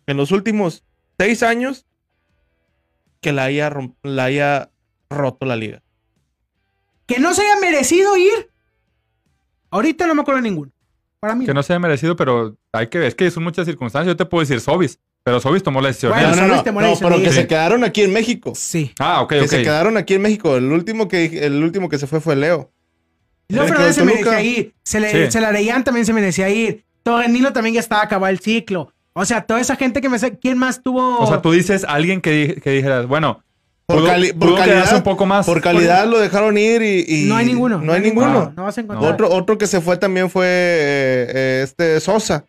[0.08, 0.84] en los últimos
[1.20, 1.86] seis años
[3.22, 3.72] que la haya,
[4.04, 4.72] la haya
[5.10, 5.82] roto la liga.
[7.08, 8.50] que no se haya merecido ir.
[9.70, 10.72] Ahorita no me acuerdo de ninguno.
[11.20, 11.46] Para mí.
[11.46, 13.08] Que no se haya merecido, pero hay que ver.
[13.08, 14.08] Es que son muchas circunstancias.
[14.14, 16.12] Yo te puedo decir Sobis, pero Sobis tomó la decisión.
[16.12, 17.36] Bueno, no, no, no, no, pero que sí.
[17.36, 18.54] se quedaron aquí en México.
[18.56, 18.94] Sí.
[19.00, 19.48] Ah, ok, Que ok.
[19.48, 20.56] se quedaron aquí en México.
[20.56, 22.72] El último que, el último que se fue fue Leo.
[23.48, 24.74] Leo Fernández se merecía ir.
[24.84, 25.32] Se le, Sí.
[25.32, 25.52] se la
[25.84, 26.84] también se merecía ir.
[27.04, 28.92] Torrenilo también ya estaba acabado el ciclo.
[29.14, 30.38] O sea, toda esa gente que me sé.
[30.40, 31.20] ¿Quién más tuvo?
[31.20, 33.44] O sea, tú dices alguien que, di- que dijeras, bueno,
[33.88, 35.46] Por, cali- calidad, un poco más.
[35.46, 37.80] por calidad lo dejaron ir y, y- no hay ninguno.
[37.80, 38.28] No hay ninguno.
[38.46, 39.14] No, no vas a encontrar.
[39.14, 42.46] Otro, otro que se fue también fue eh, eh, este Sosa.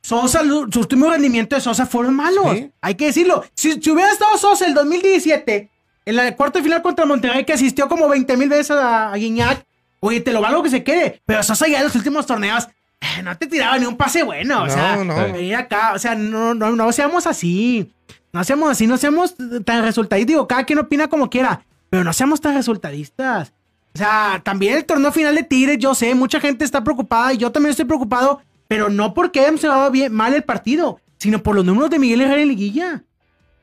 [0.00, 2.46] Sosa, sus últimos rendimientos de Sosa fueron malos.
[2.56, 2.70] Sí.
[2.80, 3.44] Hay que decirlo.
[3.54, 5.68] Si, si hubiera estado Sosa el 2017,
[6.06, 9.64] en la cuarta final contra Monterrey, que asistió como 20 mil veces a, a Guiñac,
[10.00, 11.20] oye, te lo valgo que se quede.
[11.26, 12.68] Pero Sosa ya en los últimos torneos
[13.00, 14.62] eh, no te tiraba ni un pase bueno.
[14.62, 15.14] O No, sea, no.
[15.32, 17.92] venir acá, o sea, no, no, no seamos así.
[18.32, 19.34] No seamos así, no seamos
[19.64, 20.26] tan resultados.
[20.26, 21.64] Digo, cada quien opina como quiera.
[21.88, 23.52] pero no seamos tan resultadistas.
[23.94, 27.38] O sea, también el torneo final de Tigres, yo sé, mucha gente está preocupada y
[27.38, 31.54] yo también estoy preocupado, pero no porque se va bien, mal el partido, sino por
[31.54, 33.04] los números de Miguel Herrera en liguilla.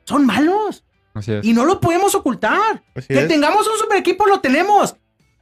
[0.04, 0.82] Son malos.
[1.12, 1.44] Así es.
[1.44, 2.82] Y no lo podemos ocultar.
[2.96, 3.28] Así que es.
[3.28, 4.96] tengamos un super equipo, lo tenemos.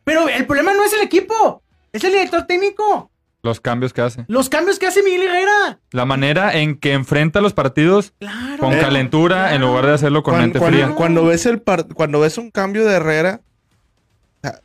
[0.04, 3.10] Pero el problema no es el equipo, es el director técnico.
[3.44, 4.24] Los cambios que hace.
[4.28, 5.78] Los cambios que hace Miguel Herrera.
[5.90, 8.58] La manera en que enfrenta los partidos Claro.
[8.58, 10.94] con Eh, calentura en lugar de hacerlo con Cuan- mente cuando, fría.
[10.94, 13.40] cuando ves el par- cuando ves un cambio de Herrera,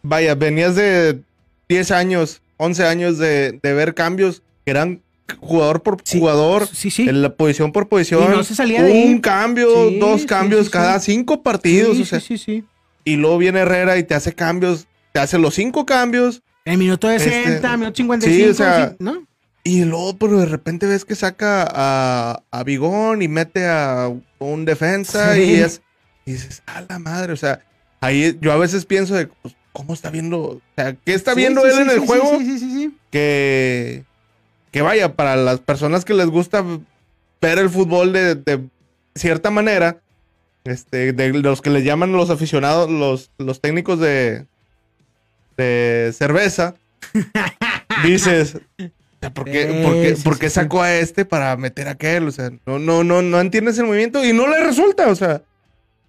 [0.01, 1.21] vaya, venías de
[1.69, 5.01] 10 años, 11 años de, de ver cambios que eran
[5.39, 7.07] jugador por Sí, jugador, Sí, sí.
[7.09, 8.23] en la posición por posición.
[8.25, 9.21] Y no se salía de un ahí.
[9.21, 11.11] cambio, Sí, dos sí, cambios sí, cada sí.
[11.13, 12.63] cinco partidos, sí, o sea, sí, sí, sí.
[13.03, 17.07] y luego viene Herrera y te hace cambios, te hace los cinco cambios, El minuto
[17.07, 19.23] de Este, 60, minuto 55, sí, o sea, ¿no?
[19.63, 24.65] y luego pero de repente ves que saca a, a Bigón y mete a un
[24.65, 25.41] defensa Sí.
[25.41, 25.81] y es
[26.25, 27.61] y dices, a la madre, o sea,
[28.01, 31.37] ahí yo a veces pienso de pues, cómo está viendo, o sea, ¿qué está Sí,
[31.39, 32.37] viendo sí, él en el juego?
[32.39, 32.97] Sí, sí, sí, sí.
[33.11, 34.03] Que,
[34.71, 36.63] que vaya, para las personas que les gusta
[37.41, 38.67] ver el fútbol de, de
[39.15, 40.01] cierta manera,
[40.65, 44.45] este, de los que les llaman los aficionados, los, los técnicos de,
[45.57, 46.75] de cerveza,
[48.03, 48.59] dices,
[49.33, 50.55] ¿por qué, Sí, por qué- sí, por sí, qué sí.
[50.55, 52.27] sacó a este para meter a aquel?
[52.27, 55.41] O sea, no, no, no, no entiendes el movimiento y no le resulta, o sea,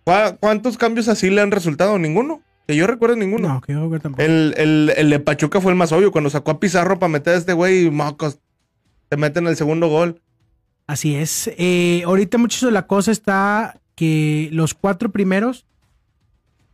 [0.04, 1.98] ¿cuá- ¿cuántos cambios así le han resultado?
[1.98, 2.42] Ninguno.
[2.66, 3.48] Que yo recuerdo ninguno.
[3.48, 4.22] No, que yo tampoco.
[4.22, 6.12] El, el, el de Pachuca fue el más obvio.
[6.12, 8.40] Cuando sacó a Pizarro para meter a este güey y mocos.
[9.08, 10.20] Te meten el segundo gol.
[10.86, 11.50] Así es.
[11.56, 15.64] Eh, ahorita muchachos la cosa está que los cuatro primeros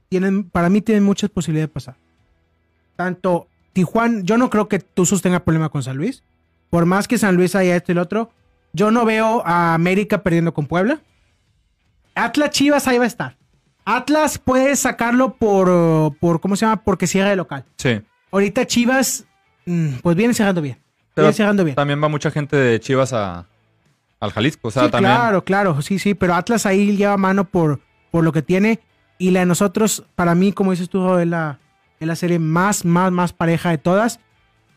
[0.08, 1.96] tienen, para mí tienen muchas posibilidades de pasar.
[2.96, 6.22] Tanto Tijuana, yo no creo que Tuzos tenga problema con San Luis.
[6.70, 8.30] Por más que San Luis haya esto y el otro,
[8.72, 11.00] yo no veo a América perdiendo con Puebla.
[12.14, 13.36] Atlas Chivas ahí va a estar.
[13.84, 16.82] Atlas puede sacarlo por, por ¿cómo se llama?
[16.82, 17.64] Porque cierra de local.
[17.76, 18.00] Sí.
[18.30, 19.24] Ahorita Chivas,
[19.66, 20.78] mm, pues viene cerrando bien.
[21.14, 21.76] Pero Viene cerrando bien.
[21.76, 23.46] También va mucha gente de Chivas a,
[24.20, 24.68] al Jalisco.
[24.68, 25.14] O sea, sí, también.
[25.14, 27.80] claro, claro, sí, sí, pero Atlas ahí lleva mano por,
[28.10, 28.80] por lo que tiene.
[29.18, 31.60] Y la de nosotros, para mí, como dices tú, es la,
[32.00, 34.20] es la serie más, más, más pareja de todas.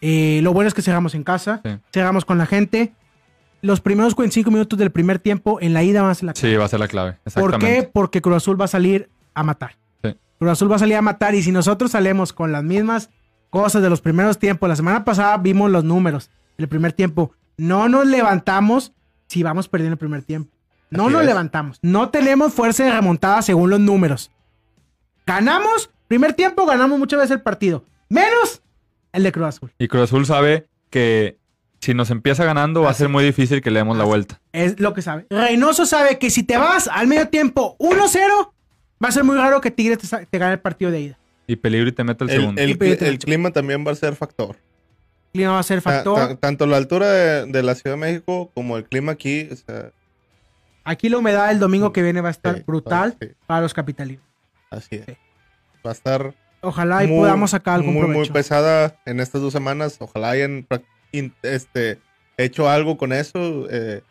[0.02, 1.72] Eh, lo bueno es que cerramos en casa, Sí.
[1.92, 2.94] cerramos con la gente.
[3.62, 6.56] Los primeros 45 minutos del primer tiempo en la ida van a ser la Sí,
[6.56, 7.18] va a ser la clave.
[7.34, 7.90] ¿Por qué?
[7.92, 9.78] Porque Cruz Azul va a salir a matar.
[10.04, 10.16] Sí.
[10.38, 13.10] Cruz Azul va a salir a matar y si nosotros salemos con las mismas
[13.50, 17.90] cosas de los primeros tiempos, la semana pasada vimos los números del primer tiempo, no
[17.90, 18.94] nos levantamos
[19.28, 20.52] si vamos perdiendo el primer tiempo.
[20.92, 21.28] No Así nos es.
[21.28, 21.80] levantamos.
[21.82, 24.32] No tenemos fuerza de remontada según los números.
[25.26, 27.84] Ganamos, primer tiempo ganamos muchas veces el partido.
[28.10, 28.62] Menos
[29.14, 29.72] el de Cruz Azul.
[29.80, 31.38] Y Cruz Azul sabe que
[31.80, 34.40] si nos empieza ganando va a ser muy difícil que le demos la vuelta.
[34.52, 35.26] Es lo que sabe.
[35.30, 38.52] Reynoso sabe que si te vas al medio tiempo 1-0,
[39.04, 41.18] va a ser muy raro que Tigres te, gane el partido de ida.
[41.46, 42.62] Y peligro y te mete el, El, segundo.
[42.62, 44.56] el el clima también va a ser factor.
[45.28, 46.16] El clima va a ser factor.
[46.18, 49.48] ta- tanto la altura de, de la Ciudad de México como el clima aquí.
[49.52, 49.92] O sea,
[50.84, 53.74] Aquí la humedad el domingo que viene va a estar sí, brutal sí, para los
[53.74, 54.24] capitalinos.
[54.72, 55.06] así es.
[55.06, 55.14] Sí.
[55.88, 58.34] Va a estar Ojalá y muy- podamos sacar algún muy, muy provecho.
[58.34, 59.96] pesada en estas dos semanas.
[60.00, 60.68] Ojalá hayan
[61.44, 62.00] este,
[62.38, 63.68] hecho algo con eso.
[63.72, 64.02] eh,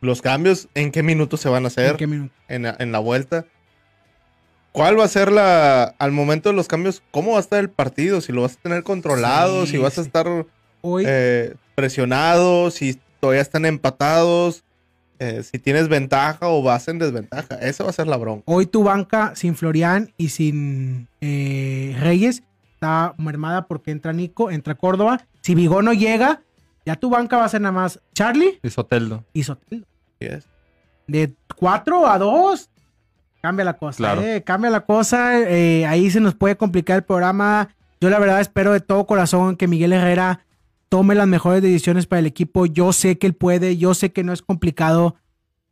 [0.00, 2.34] los cambios, en qué minutos se van a ¿En hacer qué minuto?
[2.48, 3.46] en, la- en la vuelta.
[4.72, 7.68] ¿Cuál va a ser la, al momento de los cambios, cómo va a estar el
[7.70, 8.20] partido?
[8.20, 10.06] Si lo vas a tener controlado, Sí, si vas a sí.
[10.08, 10.26] estar
[10.80, 14.64] Hoy, eh, presionado, si todavía están empatados,
[15.22, 17.54] eh, si tienes ventaja o vas en desventaja.
[17.56, 18.42] Esa va a ser la bronca.
[18.46, 22.42] hoy tu banca sin Florian y sin eh, Reyes
[22.74, 25.26] está mermada porque entra Nico, entra Córdoba.
[25.42, 26.42] Si Vigón no llega,
[26.84, 29.24] ya tu banca va a ser nada más Charlie Y Soteldo.
[29.32, 29.86] y Sotelo.
[30.20, 30.48] Así es.
[31.06, 32.70] de 4 a 2,
[33.40, 33.96] cambia la cosa.
[33.98, 34.22] Claro.
[34.22, 35.38] eh, cambia la cosa.
[35.40, 37.68] eh, ahí se nos puede complicar el programa.
[38.00, 40.40] Yo la verdad espero de todo corazón que Miguel Herrera
[40.92, 42.66] tome las mejores decisiones para el equipo.
[42.66, 45.16] Yo sé que él puede, yo sé que no es complicado,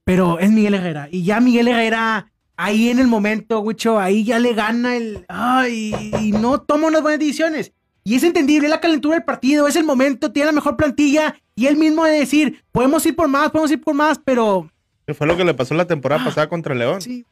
[0.03, 1.09] pero es Miguel Herrera.
[1.11, 5.27] Y ya Miguel Herrera, ahí en el momento, Wicho, ahí ya le gana el...
[5.29, 7.75] Ay, y no toma unas buenas decisiones.
[8.03, 11.35] Y es entendible, es la calentura del partido, es el momento, tiene la mejor plantilla.
[11.55, 14.71] Y él mismo de decir, podemos ir por más, podemos ir por más, pero
[15.07, 16.97] Que fue lo que le pasó la temporada pasada contra León.
[16.97, 17.01] Ah.
[17.03, 17.27] Sí.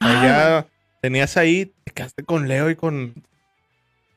[0.00, 0.66] Allá
[1.00, 3.14] tenías ahí, te quedaste con Leo y con,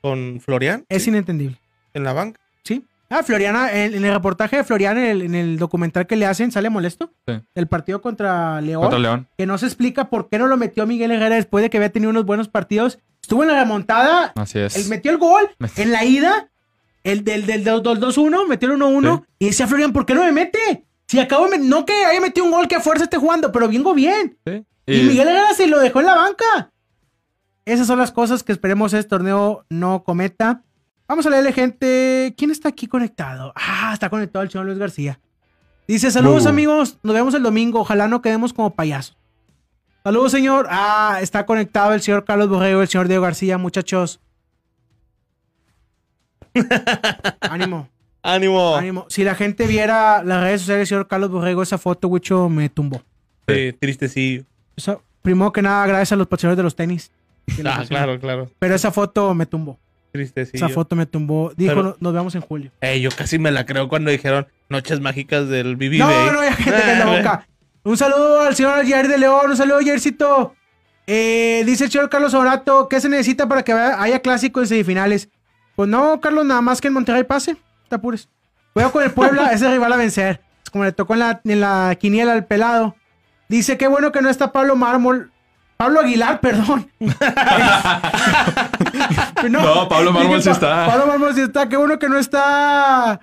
[0.01, 1.57] con Florian Es inentendible.
[1.93, 2.39] en la banca.
[2.63, 2.83] Sí.
[3.09, 6.25] Ah, Floriana, en, en el reportaje de Floriana, en el, en el documental que le
[6.27, 7.11] hacen, sale molesto.
[7.27, 7.33] Sí.
[7.55, 8.81] El partido contra León.
[8.81, 9.27] Contra León.
[9.37, 11.91] Que no se explica por qué no lo metió Miguel Herrera después de que había
[11.91, 12.99] tenido unos buenos partidos.
[13.21, 14.31] Estuvo en la remontada.
[14.35, 14.87] Así Él es.
[14.89, 16.49] metió el gol en la ida.
[17.03, 19.25] El del, del, del 2-1, metió el 1-1.
[19.39, 20.83] Y decía Florian, ¿por qué no me mete?
[21.07, 23.67] Si acabo de No que haya metido un gol que a fuerza esté jugando, pero
[23.69, 24.37] vengo bien.
[24.45, 24.63] Sí.
[24.85, 26.71] Y, Miguel Herrera se lo dejó en la banca.
[27.65, 30.63] Esas son las cosas que esperemos este torneo no cometa.
[31.07, 32.33] Vamos a leerle gente.
[32.37, 33.53] ¿Quién está aquí conectado?
[33.55, 35.19] Ah, está conectado el señor Luis García.
[35.87, 36.49] Dice, saludos Uh.
[36.49, 39.17] amigos, nos vemos el domingo, ojalá no quedemos como payasos.
[40.03, 40.67] Saludos señor.
[40.69, 44.19] Ah, está conectado el señor Carlos Borrego, el señor Diego García, muchachos.
[47.41, 47.89] Ánimo,
[48.21, 48.75] ¡Ánimo!
[48.75, 49.05] ánimo.
[49.09, 52.69] Si la gente viera las redes sociales del señor Carlos Borrego, esa foto, Wicho, me
[52.69, 53.01] tumbó.
[53.47, 54.43] Sí, tristecillo.
[55.21, 57.11] Primero que nada, gracias a los patrocinadores de los tenis.
[57.65, 58.49] Ah, claro, claro.
[58.59, 59.79] Pero esa foto me tumbó.
[60.11, 60.65] Tristecillo.
[60.65, 61.51] Esa foto me tumbó.
[61.55, 62.71] Dijo, Pero- "No- nos vemos en julio.
[62.81, 66.53] Ey, yo casi me la creo cuando dijeron Noches Mágicas del BB No, no, ya
[66.53, 67.47] gente que en la boca.
[67.83, 69.51] Un saludo al señor Jair de León.
[69.51, 70.55] Un saludo, Jaircito.
[71.07, 75.29] Eh, dice el señor Carlos Orato, ¿qué se necesita para que haya clásico en semifinales?
[75.75, 77.55] Pues no, Carlos, nada más que en Monterrey pase.
[77.87, 78.29] Te apures.
[78.73, 80.41] Juega con el Puebla, ese rival a vencer.
[80.63, 82.95] Es como le tocó en la, en la quiniela al pelado.
[83.47, 85.31] Dice, qué bueno que no está Pablo Mármol.
[85.79, 86.91] Pablo Aguilar, perdón.
[89.49, 90.85] No, Pablo Mármol sí está.
[90.87, 91.69] Pablo Mármol sí está.
[91.69, 93.21] Qué bueno que no está.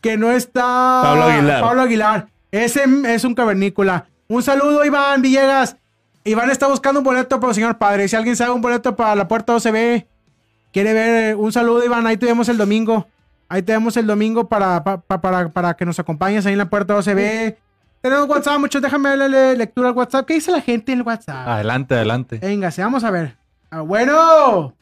[0.00, 1.00] Que no está.
[1.02, 1.60] Pablo Aguilar.
[1.60, 2.26] Pablo Aguilar.
[2.52, 4.06] Ese es un cavernícola.
[4.28, 5.76] Un saludo, Iván Villegas.
[6.24, 8.06] Iván está buscando un boleto para el señor padre.
[8.06, 10.04] Si alguien sabe un boleto para la puerta OCB,
[10.72, 11.30] quiere ver.
[11.30, 12.06] eh, Un saludo, Iván.
[12.06, 13.08] Ahí te vemos el domingo.
[13.48, 16.58] Ahí te vemos el domingo para, pa- pa- para, para que nos acompañes ahí en
[16.58, 17.56] la puerta OCB.
[18.00, 18.82] Tenemos WhatsApp, muchachos.
[18.82, 20.26] Déjame darle lectura al WhatsApp.
[20.26, 21.48] ¿Qué dice la gente en el WhatsApp?
[21.48, 22.38] Adelante, adelante.
[22.38, 23.36] Venga, sí, vamos a ver.
[23.70, 24.74] Ah, bueno.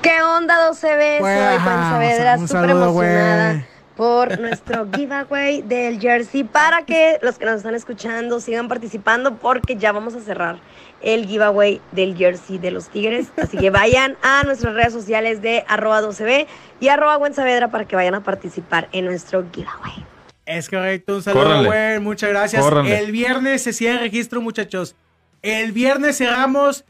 [0.00, 1.20] ¿Qué onda, 12B?
[1.20, 7.44] Pues, Soy Saavedra, un súper emocionada por nuestro giveaway del jersey para que los que
[7.44, 10.58] nos están escuchando sigan participando porque ya vamos a cerrar
[11.02, 13.28] el giveaway del jersey de los Tigres.
[13.36, 16.46] Así que vayan a nuestras redes sociales de arroba 12B
[16.80, 20.04] y arroba Gwen Saavedra para que vayan a participar en nuestro giveaway.
[20.46, 22.00] Es correcto, un saludo, güey.
[22.00, 22.62] Muchas gracias.
[22.62, 22.98] Córranle.
[22.98, 24.96] El viernes se cierra el registro, muchachos.
[25.42, 26.84] El viernes cerramos.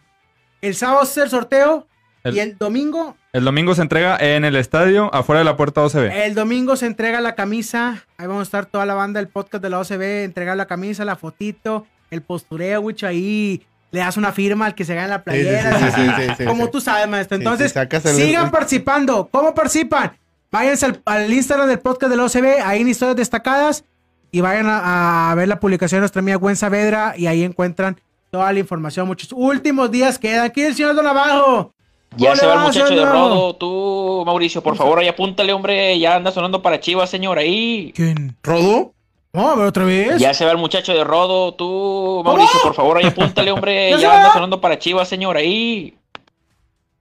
[0.60, 1.86] El sábado es el sorteo.
[2.24, 5.82] El- Y el domingo, El domingo se entrega en el estadio, afuera de la puerta
[5.82, 6.24] OCB.
[6.24, 8.04] el domingo se entrega la camisa.
[8.16, 10.22] Ahí vamos a estar toda la banda del podcast de la OCB.
[10.24, 12.94] Entregar la camisa, la fotito, el postureo, güey.
[13.02, 15.78] Ahí le das una firma al que se gane la Sí, sí, playera.
[15.78, 16.70] sí, sí, sí, sí, como sí.
[16.72, 17.36] tú sabes, maestro.
[17.38, 19.28] Entonces, el- sigan participando.
[19.32, 20.12] ¿Cómo participan?
[20.52, 23.84] Váyanse al, al Instagram del podcast de la OCB, ahí en historias destacadas,
[24.30, 27.98] y vayan a, a ver la publicación de nuestra amiga Gwen Saavedra, y ahí encuentran
[28.30, 29.06] toda la información.
[29.06, 30.44] Muchos últimos días quedan.
[30.44, 31.72] Aquí el señor Don Navarro.
[32.16, 33.04] Ya ¿Cómo se va el muchacho de?
[33.04, 33.54] Rodo.
[33.56, 35.98] Tú, Mauricio, por favor, ahí apúntale, hombre.
[35.98, 37.92] Ya anda sonando para Chivas, señor, ahí.
[37.94, 38.36] ¿Quién?
[38.42, 38.92] ¿Rodo?
[39.32, 40.20] No, a ver otra vez.
[40.20, 41.54] Ya se va el muchacho de Rodo.
[41.54, 43.90] Tú, Mauricio, por favor, ahí apúntale, hombre.
[43.92, 45.96] ¿Ya Ya anda sonando para Chivas, señor, ahí.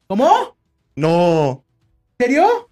[0.08, 0.56] ¿Cómo?
[0.96, 1.64] No.
[2.20, 2.70] ¿En serio?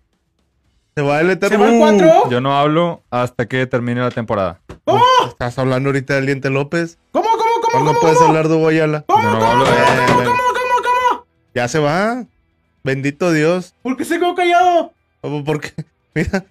[0.99, 1.59] Se va el ¿Se eterno.
[1.59, 2.29] va el cuatro?
[2.29, 4.59] Yo no hablo hasta que termine la temporada.
[4.83, 5.01] ¿Cómo?
[5.29, 6.97] Estás hablando ahorita del Diente López.
[7.13, 7.99] ¿Cómo, cómo, cómo, ¿Cómo cómo?
[8.01, 8.27] puedes cómo?
[8.29, 9.05] hablar de Hugo Ayala?
[9.07, 11.25] ¿Cómo, no cómo, hablo de- cómo, cómo, cómo, cómo, cómo?
[11.55, 12.25] Ya se va.
[12.83, 13.73] Bendito Dios.
[13.81, 14.91] ¿Por qué se quedó callado?
[15.21, 15.45] ¿Cómo?
[15.45, 15.71] Porque,
[16.15, 16.43] mira,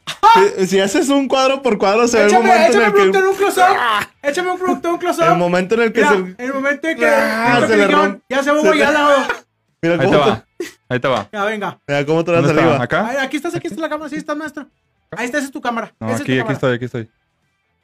[0.56, 2.92] si, si haces un cuadro por cuadro, se ve el Échame, momento en échame el
[2.92, 3.28] producto en que.
[3.30, 3.76] un close-up.
[4.22, 5.24] Échame un producto en un close-up.
[5.26, 6.42] El momento en el que Mira, se.
[6.44, 7.06] el momento en que.
[7.06, 7.86] Ah, se le
[8.30, 8.68] Ya se me se
[9.82, 10.44] Mira Ahí te va.
[10.88, 11.28] Ahí te va.
[11.32, 11.78] Ya, venga.
[11.86, 12.72] mira cómo te la ¿Dónde saliva.
[12.72, 12.84] está?
[12.84, 13.08] ¿Acá?
[13.08, 14.08] Ay, aquí estás, aquí está la cámara.
[14.10, 14.66] Sí, estás, maestro.
[15.16, 15.92] Ahí está, esa es tu cámara.
[16.00, 16.54] No, Esa es aquí, tu aquí cámara.
[16.54, 17.00] estoy, aquí estoy.
[17.02, 17.10] Ahí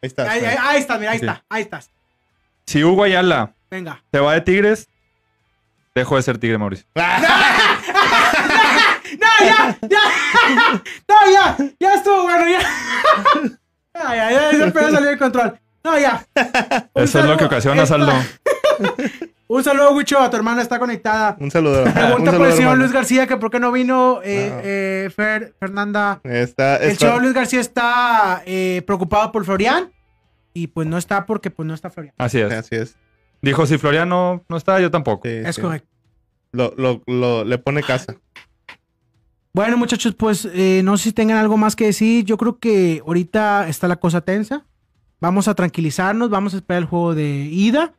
[0.09, 0.31] está.
[0.31, 1.45] Ahí, ahí, ahí estás, mira, ahí está.
[1.49, 1.91] Ahí estás.
[2.67, 4.03] Si Hugo Ayala Venga.
[4.13, 4.89] se va de Tigres,
[5.95, 6.87] dejo de ser Tigre, Mauricio.
[6.95, 7.03] ¡No,
[9.41, 9.79] ya!
[9.89, 10.01] ¡Ya!
[11.09, 11.57] ¡No, ya!
[11.79, 12.61] ¡Ya estuvo bueno, ya!
[13.95, 14.51] ¡Ya, ya, ya!
[14.51, 15.59] Ese pedo salió de control.
[15.85, 16.25] ¡No, ya!
[16.95, 18.13] Un Eso es lo que ocasiona Esta- saldo.
[19.55, 20.19] Un saludo, Wicho.
[20.19, 21.37] A tu hermana está conectada.
[21.39, 21.85] Un saludo.
[21.85, 22.77] un Pregunta por el señor hermano.
[22.83, 24.61] Luis García que por qué no vino eh, Ah.
[24.65, 26.21] eh, Fer- Fernanda.
[26.25, 29.93] Está, El está- señor Luis García está eh, preocupado por Florian.
[30.53, 32.15] Y pues no está porque pues no está Florian.
[32.19, 32.53] Así es.
[32.53, 32.97] Así es.
[33.43, 35.29] Dijo, si Floriano no está, yo tampoco.
[35.29, 35.63] Sí, Es sí.
[35.63, 35.89] correcto.
[36.53, 38.15] Lo, lo, lo- le pone casa.
[39.53, 42.25] Bueno, muchachos, pues eh, no sé si tengan algo más que decir.
[42.25, 44.65] Yo creo que ahorita está la cosa tensa.
[45.21, 47.93] Vamos a tranquilizarnos, vamos a esperar el juego de ida.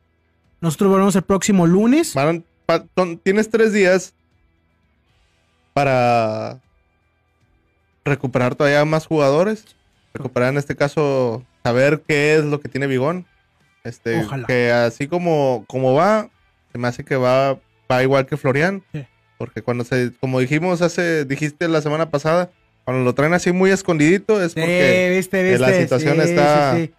[0.61, 2.15] Nosotros volvemos el próximo lunes.
[2.15, 4.13] Maron, pa- ton- tienes tres días
[5.73, 6.59] para
[8.03, 9.65] recuperar todavía más jugadores.
[10.13, 13.25] Recuperar en este caso, saber qué es lo que tiene Bigón.
[13.83, 14.47] Este, Ojalá.
[14.47, 16.29] que así como, como va,
[16.71, 17.59] se me hace que va,
[17.91, 18.83] va igual que Florian.
[18.93, 19.05] Sí.
[19.37, 22.49] Porque cuando se, como dijimos hace, dijiste la semana pasada,
[22.85, 25.59] cuando lo traen así muy escondidito es Sí, porque viste, viste.
[25.59, 26.93] la situación Sí, está- sí, sí.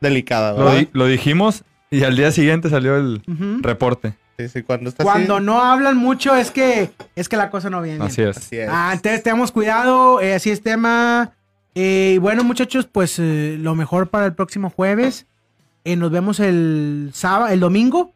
[0.00, 0.54] delicada,
[0.92, 3.58] lo dijimos y al día siguiente salió el Ujú.
[3.62, 4.14] reporte.
[4.38, 7.70] Sí, sí, cuando está Cuando así, no hablan mucho es que es que la cosa
[7.70, 7.98] no viene.
[7.98, 8.08] bien.
[8.10, 8.36] Así es.
[8.36, 8.68] así es.
[8.72, 11.32] Ah, entonces tengamos cuidado, eh, así es tema.
[11.74, 15.26] Eh, y bueno, muchachos, pues eh, lo mejor para el próximo jueves.
[15.84, 18.12] Eh, nos vemos el sábado, el domingo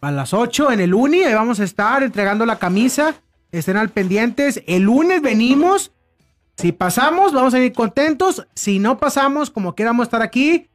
[0.00, 1.22] a las 8 en el Uni.
[1.22, 3.14] Ahí vamos a estar entregando la camisa.
[3.50, 4.62] Estén al pendientes.
[4.66, 5.90] El lunes venimos.
[6.56, 8.46] Si pasamos, vamos a ir contentos.
[8.54, 10.68] Si no pasamos, como queramos estar aquí.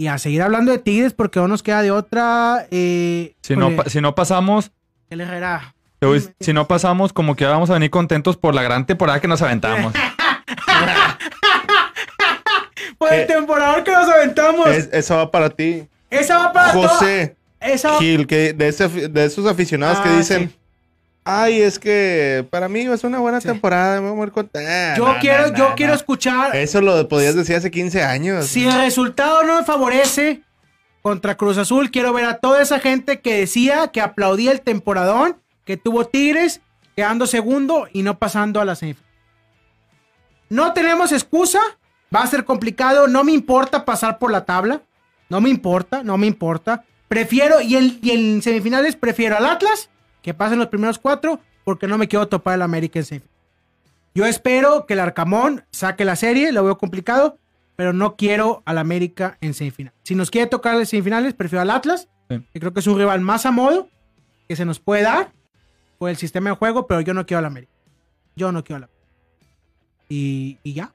[0.00, 2.66] Y a seguir hablando de Tigres porque no nos queda de otra.
[2.70, 4.70] Eh, Si no, si no pasamos,
[5.10, 5.74] ¿qué le Herrera?
[6.00, 9.26] voy- si no pasamos, como que vamos a venir contentos por la gran temporada que
[9.26, 9.92] nos aventamos.
[12.98, 14.66] Por el Eh, temporador que nos aventamos.
[14.68, 15.86] Es- eso va para ti.
[16.10, 20.08] Esa va para toda- José Esa va- Gil, que de, ese de esos aficionados que
[20.08, 20.57] Ah, dicen, sí.
[21.28, 23.48] Ay, es que para mí es una buena Sí.
[23.48, 24.96] temporada, me voy a morir contento.
[24.96, 26.56] Yo quiero, yo quiero escuchar.
[26.56, 28.46] Eso lo podías decir hace 15 años.
[28.46, 30.42] Si el resultado no me favorece
[31.02, 35.36] contra Cruz Azul, quiero ver a toda esa gente que decía que aplaudía el temporadón
[35.64, 36.60] que tuvo Tigres,
[36.96, 39.06] quedando segundo y no pasando a la semifinal.
[40.48, 41.60] No tenemos excusa,
[42.14, 44.80] va a ser complicado, no me importa pasar por la tabla,
[45.28, 46.84] no me importa, no me importa.
[47.06, 49.90] Prefiero, y en, y en semifinales prefiero al Atlas,
[50.22, 53.38] que pasen los primeros cuatro, porque no me quiero topar el América en semifinales.
[54.14, 57.38] Yo espero que el Arcamón saque la serie, lo veo complicado,
[57.76, 59.92] pero no quiero al América en semifinal.
[60.02, 62.42] Si nos quiere tocar en semifinales, prefiero al Atlas, Sí.
[62.52, 63.88] que creo que es un rival más a modo
[64.48, 65.30] que se nos puede dar
[65.98, 67.72] por el sistema de juego, pero yo no quiero al América.
[68.36, 68.98] Yo no quiero al América.
[70.08, 70.92] Y, y ya.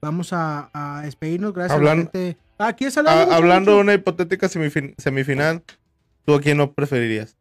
[0.00, 1.52] Vamos a, a despedirnos.
[1.52, 2.36] Gracias a Hablan- la gente.
[2.58, 5.62] Ah, Aquí es Ah, hablando de una hipotética semifin- semifinal,
[6.24, 7.36] ¿tú a quién no preferirías?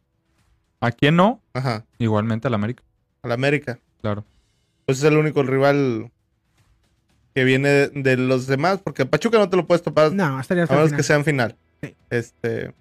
[0.81, 1.39] ¿A quién no?
[1.53, 2.83] Ajá, Igualmente al América,
[3.23, 3.79] al América.
[4.01, 4.25] claro.
[4.85, 6.11] Pues es el único rival
[7.33, 10.39] que viene de, de los demás, porque a Pachuca no te lo puedes topar, No,
[10.39, 10.97] estaría a hasta el menos final.
[10.97, 11.55] que sea en final.
[11.81, 11.95] Sí.
[12.09, 12.73] Este,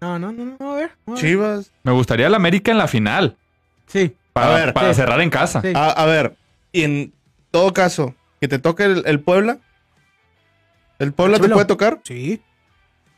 [0.00, 0.90] No, no, no, no, a ver.
[1.06, 1.20] a ver.
[1.20, 1.70] Chivas.
[1.84, 3.36] Me gustaría el América en la final.
[3.86, 4.16] Sí.
[4.32, 4.94] Para, A ver, para sí.
[5.00, 5.60] cerrar en casa.
[5.62, 5.72] Sí.
[5.74, 6.36] A, a ver,
[6.72, 7.12] y en
[7.50, 9.58] todo caso, que te toque el, el Puebla.
[10.98, 12.00] ¿El Puebla te puede tocar?
[12.04, 12.42] Sí.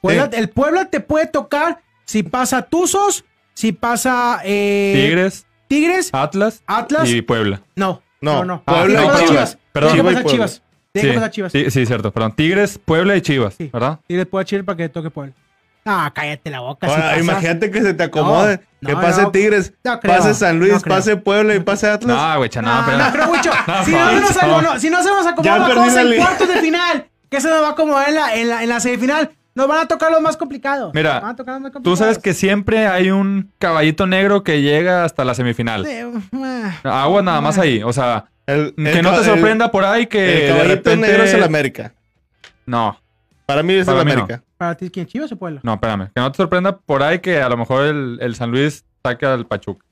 [0.02, 6.62] Puebla- El Puebla te puede tocar si pasa Tuzos, si pasa eh, Tigres, Tigres, Atlas
[6.66, 7.08] Atlas.
[7.10, 7.62] y Puebla.
[7.76, 8.62] No, No, no, no.
[8.64, 9.58] Puebla y Chivas.
[9.72, 9.92] Perdón.
[9.94, 10.30] Chivas y Puebla.
[10.32, 10.62] Chivas.
[10.92, 11.52] Tiene que pasar Chivas.
[11.52, 12.12] Sí, sí, cierto.
[12.12, 12.32] Perdón.
[12.36, 13.70] Tigres, Puebla y Chivas, Sí.
[13.72, 13.98] ¿verdad?
[14.06, 15.32] Tigres puede Chivas para que toque Puebla.
[15.86, 16.86] Ah, cállate la boca.
[16.86, 18.60] Ahora, imagínate que se te acomode.
[18.80, 19.30] No, que no, pase no.
[19.32, 22.16] Tigres, No creo, pase San Luis, pase Puebla y pase Atlas.
[22.16, 23.50] No, güey, no, pero- no creo mucho.
[23.66, 24.62] No, si, no, no, nos, no.
[24.62, 27.50] no, si no se nos acomoda Ya la cosa en cuartos de final, que se
[27.50, 30.10] nos va a acomodar en la, en la, en la semifinal, nos van a tocar
[30.10, 30.92] los más complicados.
[30.94, 31.98] Mira, Nos van a tocar los más Tú complicados.
[31.98, 35.86] sabes que siempre hay un caballito negro que llega hasta la semifinal.
[36.82, 37.82] Agua nada más ahí.
[37.82, 41.06] O sea, El- que no te el- sorprenda por ahí que El, de caballito repente...
[41.08, 41.92] negro es el América.
[42.66, 42.98] No,
[43.46, 44.22] Para mí es Para el mí no.
[44.22, 44.42] América.
[44.56, 45.06] ¿Para ti quién?
[45.06, 45.60] ¿Chivas o Puebla?
[45.62, 46.08] no, espérame.
[46.14, 49.26] Que no te sorprenda por ahí que a lo mejor el, el San Luis saque
[49.26, 49.84] al Pachuca.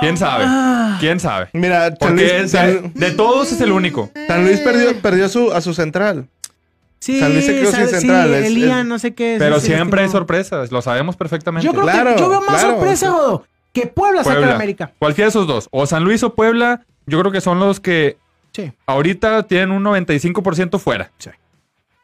[0.00, 0.44] ¿Quién sabe?
[0.46, 0.96] Ah.
[1.00, 1.48] ¿Quién sabe?
[1.52, 4.10] Mira, San Porque Luis, de, San- de todos es el único.
[4.26, 6.28] San Luis perdió, perdió su, a su central.
[7.04, 9.36] Sí, San Luis se quedó sin Sa- central, Sí, es- Elías, es- no sé qué.
[9.38, 10.72] Pero sí, sí, siempre hay sorpresas.
[10.72, 11.66] Lo sabemos perfectamente.
[11.66, 13.12] Yo creo Claro, que yo veo más claro, sorpresa, sí.
[13.12, 14.52] Jodo, que Puebla, saca Puebla.
[14.52, 14.92] a América.
[14.98, 15.68] Cualquiera de esos dos.
[15.70, 18.16] O San Luis o Puebla, yo creo que son los que
[18.52, 18.72] Sí.
[18.86, 21.10] ahorita tienen un 95% fuera.
[21.18, 21.30] Sí.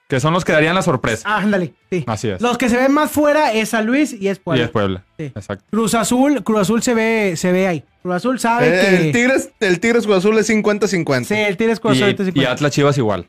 [0.08, 1.22] Que son los que darían la sorpresa.
[1.24, 2.02] Ah, ándale, sí.
[2.08, 2.40] Así es.
[2.42, 4.64] Los que se ven más fuera es San Luis y es y Puebla.
[4.64, 5.04] es Puebla.
[5.16, 5.24] Sí.
[5.26, 5.64] Exacto.
[5.70, 7.84] Cruz Azul, Cruz Azul se ve, se ve ahí.
[8.02, 8.96] Cruz Azul sabe Eh, que.
[9.06, 11.28] El Tigres, el Tigres Cruz Azul es 50-50.
[11.28, 12.50] Sí, el Tigres Cruz Y, Azul es y 50.
[12.52, 13.26] Atlas Chivas igual.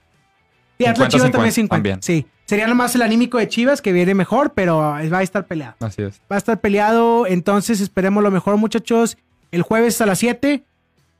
[0.82, 1.76] Y Atlas 50, Chivas también es 50.
[1.76, 2.02] también.
[2.04, 2.26] Sí.
[2.46, 5.76] Sería nomás el anímico de Chivas que viene mejor, pero va a estar peleado.
[5.80, 6.22] Así es.
[6.32, 9.18] Va a estar peleado, entonces esperemos lo mejor, muchachos.
[9.52, 10.64] El jueves a las 7.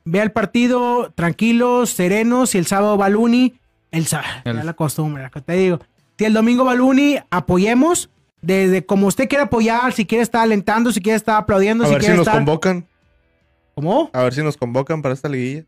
[0.04, 2.54] Vea el partido, tranquilos, serenos.
[2.54, 3.54] Y el sábado Baluni.
[3.90, 5.78] El sábado, El- ya la costumbre, la te digo.
[6.18, 8.10] Si el domingo Baluni, apoyemos.
[8.42, 11.92] Desde como usted quiera apoyar, si quiere estar alentando, si quiere estar aplaudiendo, A si
[11.92, 12.40] ver si quiere nos estar.
[12.40, 12.86] convocan.
[13.74, 14.10] ¿Cómo?
[14.12, 15.64] A ver si nos convocan para esta liguilla.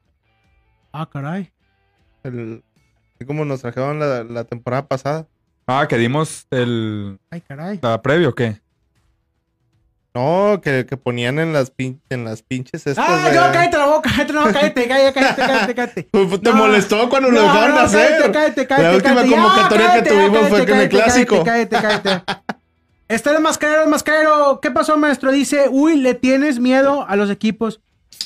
[0.92, 1.50] Ah, caray.
[2.24, 2.62] El,
[3.14, 5.26] así como nos trajeron la, la temporada pasada.
[5.66, 7.78] Ah, que dimos el Ay, caray.
[7.82, 8.60] la previo, ¿o qué?
[10.14, 13.04] No, que, que ponían en las, pin- en las pinches estas.
[13.08, 16.08] Ah, de- yo, cállate la boca, cállate, no, cállate, cállate, cállate, cállate, cállate.
[16.12, 16.56] Pues, Te No.
[16.56, 18.10] molestó cuando lo No, dejaron no, hacer.
[18.10, 19.30] cállate, cállate, cállate, la última cállate.
[19.34, 21.44] Convocatoria cállate, que tuvimos fue cállate, con el clásico.
[21.44, 22.32] Cállate, cállate, cállate.
[23.08, 24.60] Está el mascarero, el mascarero.
[24.62, 25.32] ¿Qué pasó, maestro?
[25.32, 27.80] Dice, uy, le tienes miedo a los equipos.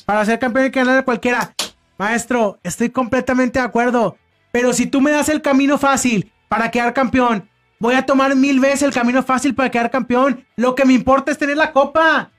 [0.05, 1.55] Para ser campeón hay que ganar a cualquiera.
[1.97, 4.17] Maestro, estoy completamente de acuerdo.
[4.53, 8.61] Pero si tú me das el camino fácil para quedar campeón, voy a tomar mil
[8.61, 10.47] veces el camino fácil para quedar campeón.
[10.57, 12.31] Lo que me importa es tener la copa.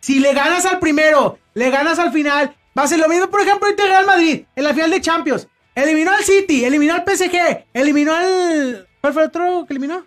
[0.00, 3.40] Si le ganas al primero, le ganas al final, va a ser lo mismo, por
[3.40, 5.46] ejemplo, el Real Madrid, en la final de Champions.
[5.74, 8.88] Eliminó al City, eliminó al PSG, eliminó al...
[9.00, 10.04] ¿Cuál fue el otro que eliminó?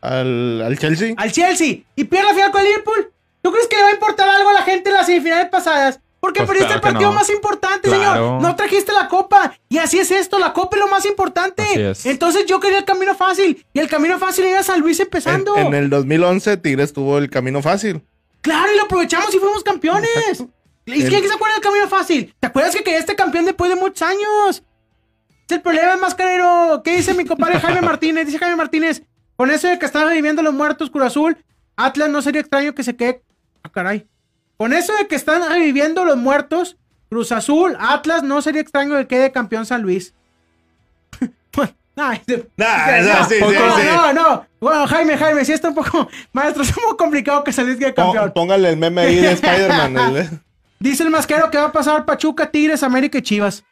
[0.00, 1.14] Al, al Chelsea.
[1.16, 1.80] Al Chelsea.
[1.94, 3.12] Y pierde la final con el Liverpool.
[3.42, 6.00] ¿Tú crees que le va a importar algo a la gente en las semifinales pasadas?
[6.20, 7.16] Porque Pues perdiste claro el partido no.
[7.16, 8.12] más importante, Claro.
[8.12, 8.42] señor.
[8.42, 9.54] No trajiste la copa.
[9.68, 11.62] Y así es esto, la copa es lo más importante.
[11.62, 12.06] Así es.
[12.06, 13.64] Entonces yo quería el camino fácil.
[13.72, 15.56] Y el camino fácil era San Luis empezando.
[15.56, 18.02] en el 2011 Tigres tuvo el camino fácil.
[18.40, 20.10] Claro, y lo aprovechamos y fuimos campeones.
[20.86, 22.34] ¿Y El- quién se acuerda del camino fácil?
[22.40, 24.62] ¿Te acuerdas que quedaste campeón después de muchos años?
[25.48, 26.82] Es el problema, mascarero.
[26.84, 28.26] ¿Qué dice mi compadre Jaime Martínez?
[28.26, 29.02] Dice Jaime Martínez,
[29.36, 31.36] con eso de que están viviendo los muertos Cruz Azul,
[31.76, 33.22] Atlas no sería extraño que se quede...
[33.62, 34.06] Ah, caray.
[34.58, 36.76] Con eso de que están reviviendo los muertos,
[37.08, 40.12] Cruz Azul, Atlas, no sería extraño que quede campeón San Luis.
[41.96, 42.12] No,
[42.64, 44.46] no, no, no.
[44.60, 46.08] Bueno, Jaime, Jaime, sí está un poco...
[46.32, 48.28] Maestro, es un poco complicado que San Luis quede campeón.
[48.28, 50.16] Pó- Póngale el meme ahí de Spider-Man.
[50.16, 50.28] el-
[50.80, 53.64] Dice el masquero que va a pasar Pachuca, Tigres, América y Chivas.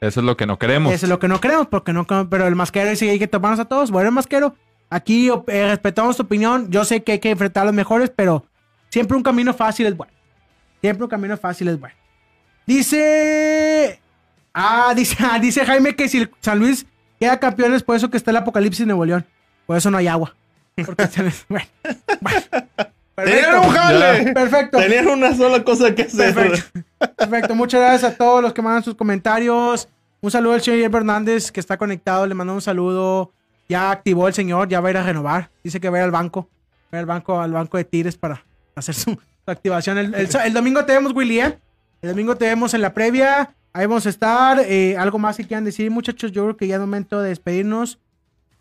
[0.00, 0.92] Eso es lo que no queremos.
[0.92, 3.28] Eso es lo que no queremos, porque no, pero el masquero dice que hay que
[3.28, 3.92] tomarnos a todos.
[3.92, 4.56] Bueno, masquero,
[4.88, 6.68] aquí eh, respetamos tu opinión.
[6.72, 8.44] Yo sé que hay que enfrentar a los mejores, pero
[8.88, 10.12] siempre un camino fácil es bueno.
[10.80, 11.94] Siempre un camino fácil es bueno.
[12.66, 14.00] Dice.
[14.54, 16.86] Ah, dice, ah, dice Jaime que si San Luis
[17.18, 19.26] queda campeón es por eso que está el apocalipsis en Nuevo León.
[19.66, 20.34] Por eso no hay agua.
[20.74, 21.08] Porque
[21.48, 21.66] bueno,
[22.20, 22.40] bueno.
[23.14, 24.32] Tenían un jale.
[24.32, 24.78] Perfecto.
[24.78, 26.34] Tenían una sola cosa que hacer.
[26.34, 26.80] Perfecto.
[27.16, 27.54] Perfecto.
[27.54, 29.88] Muchas gracias a todos los que mandan sus comentarios.
[30.22, 32.26] Un saludo al señor Hernández que está conectado.
[32.26, 33.32] Le mando un saludo.
[33.68, 35.50] Ya activó el señor, ya va a ir a renovar.
[35.62, 36.48] Dice que va a ir al banco.
[36.92, 39.98] Va a ir al banco, al banco de Tigres para hacer su, su activación.
[39.98, 41.58] El, el- el domingo te vemos, Willy, ¿eh?
[42.02, 43.54] El domingo te vemos en la previa.
[43.72, 44.58] Ahí vamos a estar.
[44.60, 46.32] Eh, algo más que quieran decir, muchachos.
[46.32, 47.98] Yo creo que ya es momento de despedirnos.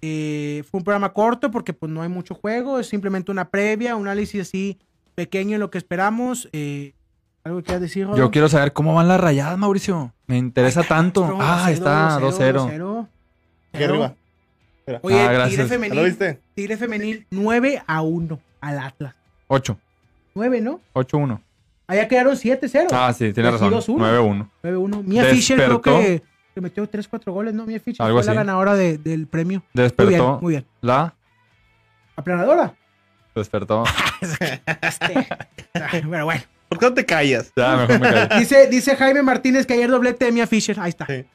[0.01, 2.79] Eh, fue un programa corto porque pues no hay mucho juego.
[2.79, 4.77] Es simplemente una previa, un análisis así
[5.15, 6.47] pequeño en lo que esperamos.
[6.53, 6.93] Eh,
[7.43, 8.17] ¿Algo que quieras decir, Rodo?
[8.17, 10.13] Yo quiero saber cómo van las rayadas, Mauricio.
[10.27, 11.37] Me interesa tanto.
[11.39, 12.69] Ah, ahí 2-0, está, 2-0.
[12.69, 13.07] 2-0.
[13.73, 14.13] Aquí arriba.
[15.01, 15.57] Oye, Ah, Tigre gracias.
[15.57, 16.39] ¿Ya lo femenil, viste?
[16.55, 19.13] Tigre femenil 9 a 1 al Atlas.
[19.47, 19.77] 8.
[20.35, 20.79] 9, ¿no?
[20.93, 21.39] 8-1.
[21.87, 22.87] Allá quedaron 7-0.
[22.91, 23.73] Ah, sí, tiene Aquí razón.
[23.73, 23.97] 2-1.
[23.97, 24.49] 9-1.
[24.63, 25.03] 9-1.
[25.03, 25.99] Mia Fisher creo Despertó.
[25.99, 26.21] que,
[26.53, 27.65] que metió 3-4 goles, ¿no?
[27.65, 28.37] Mia Fisher Algo fue la así.
[28.37, 29.59] ganadora de- del premio.
[29.59, 30.39] Muy bien, Despertó.
[30.41, 30.65] muy bien.
[30.81, 31.13] La
[32.15, 32.73] Aplanadora.
[33.35, 33.83] despertó.
[34.21, 35.27] Este,
[36.05, 36.41] bueno, bueno.
[36.67, 37.51] ¿Por qué no te callas?
[37.55, 38.39] Ya, mejor me callo.
[38.39, 40.79] Dice, dice Jaime Martínez que ayer doblete de Mia Fisher.
[40.79, 41.05] Ahí está.
[41.05, 41.25] Sí.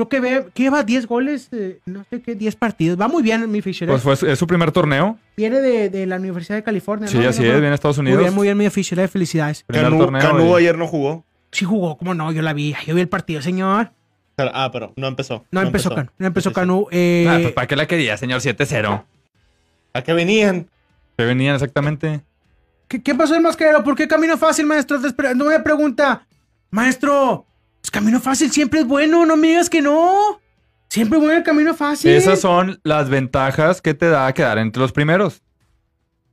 [0.00, 2.98] Creo que, ve, que lleva 10 goles, eh, no sé qué, 10 partidos.
[3.00, 3.88] Va muy bien mi Fisher.
[3.88, 3.92] ¿eh?
[3.92, 5.18] Pues fue, su- es su primer torneo.
[5.36, 7.06] Viene de, de la Universidad de California.
[7.08, 7.28] Sí, ¿no?
[7.28, 7.52] así No, es.
[7.54, 8.22] Viene a Estados Muy Unidos.
[8.22, 8.98] bien, muy bien, Mia Fisher.
[9.00, 9.62] eh, Felicidades.
[9.66, 10.22] Primer Canú, torneo.
[10.22, 11.24] Canú y- ayer no jugó.
[11.52, 12.30] Sí jugó, ¿cómo no?
[12.32, 12.74] Yo la vi.
[12.86, 13.90] Yo vi el partido, señor.
[14.36, 15.44] Pero- ah, pero no empezó.
[15.50, 16.08] No, empezó, Canú.
[16.18, 16.60] No empezó Sí, sí, sí.
[16.60, 16.86] Canú.
[16.90, 18.40] eh, Ah, pues, ¿Para qué la quería, señor?
[18.40, 19.04] 7-0.
[19.92, 20.66] ¿A qué venían?
[21.18, 22.22] Que venían exactamente.
[22.88, 23.84] ¿qué, qué pasó el mascarero?
[23.84, 24.98] ¿Por qué camino fácil, maestro?
[25.34, 26.26] No me pregunta.
[26.70, 27.44] Maestro,
[27.90, 29.26] pues camino fácil siempre es bueno.
[29.26, 30.40] No me digas que no.
[30.88, 32.10] Siempre es bueno el camino fácil.
[32.12, 35.42] Esas son las ventajas que te da quedar entre los primeros.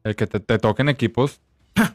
[0.03, 1.41] El que te, te toquen equipos.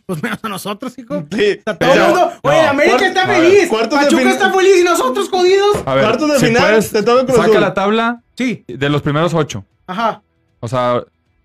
[0.07, 1.25] Pues menos a nosotros, hijo.
[1.33, 2.33] Sí, Está todo el pero- mundo.
[2.43, 3.69] Oye, no, América cuart- está ver, feliz.
[3.69, 5.77] Pachuca está feliz y nosotros jodidos.
[5.87, 8.89] A ver, Cuartos de si final, puedes, te toca Cruz saca la tabla Sí, de
[8.89, 9.65] los primeros ocho.
[9.89, 10.23] ajá,
[10.61, 11.03] O sea,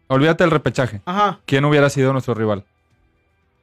[0.08, 1.02] olvídate del repechaje.
[1.06, 1.40] ajá.
[1.48, 2.64] ¿Quién hubiera sido nuestro rival?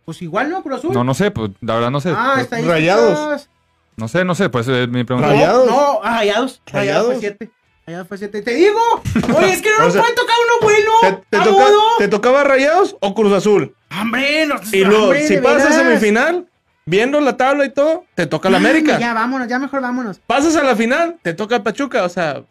[0.05, 0.61] Pues igual, ¿no?
[0.65, 0.93] Cruz Azul.
[0.93, 2.13] No, no sé, pues la verdad no sé.
[2.17, 2.65] Ah, está ahí.
[2.65, 3.49] Rayados.
[3.97, 5.29] No sé, no sé, pues eh, mi pregunta.
[5.29, 5.67] Raya- Rayados.
[5.71, 6.63] No, ah, rayados.
[6.67, 7.07] Rayados Rayados.
[7.07, 7.51] fue siete.
[7.87, 8.43] Rayados fue siete.
[8.43, 8.81] Te digo.
[9.37, 10.91] Oye, es que no O nos sea, puede tocar uno bueno.
[11.31, 13.75] ¿Te, te toca- tocaba Rayados o Cruz Azul?
[14.01, 16.47] Hombre, no, Y luego, hombre, si pasas a semifinal,
[16.87, 18.99] viendo la tabla y todo, te toca la América.
[18.99, 20.19] Ya, vámonos, ya mejor vámonos.
[20.27, 22.43] Pasas a la final, te toca Pachuca, o sea.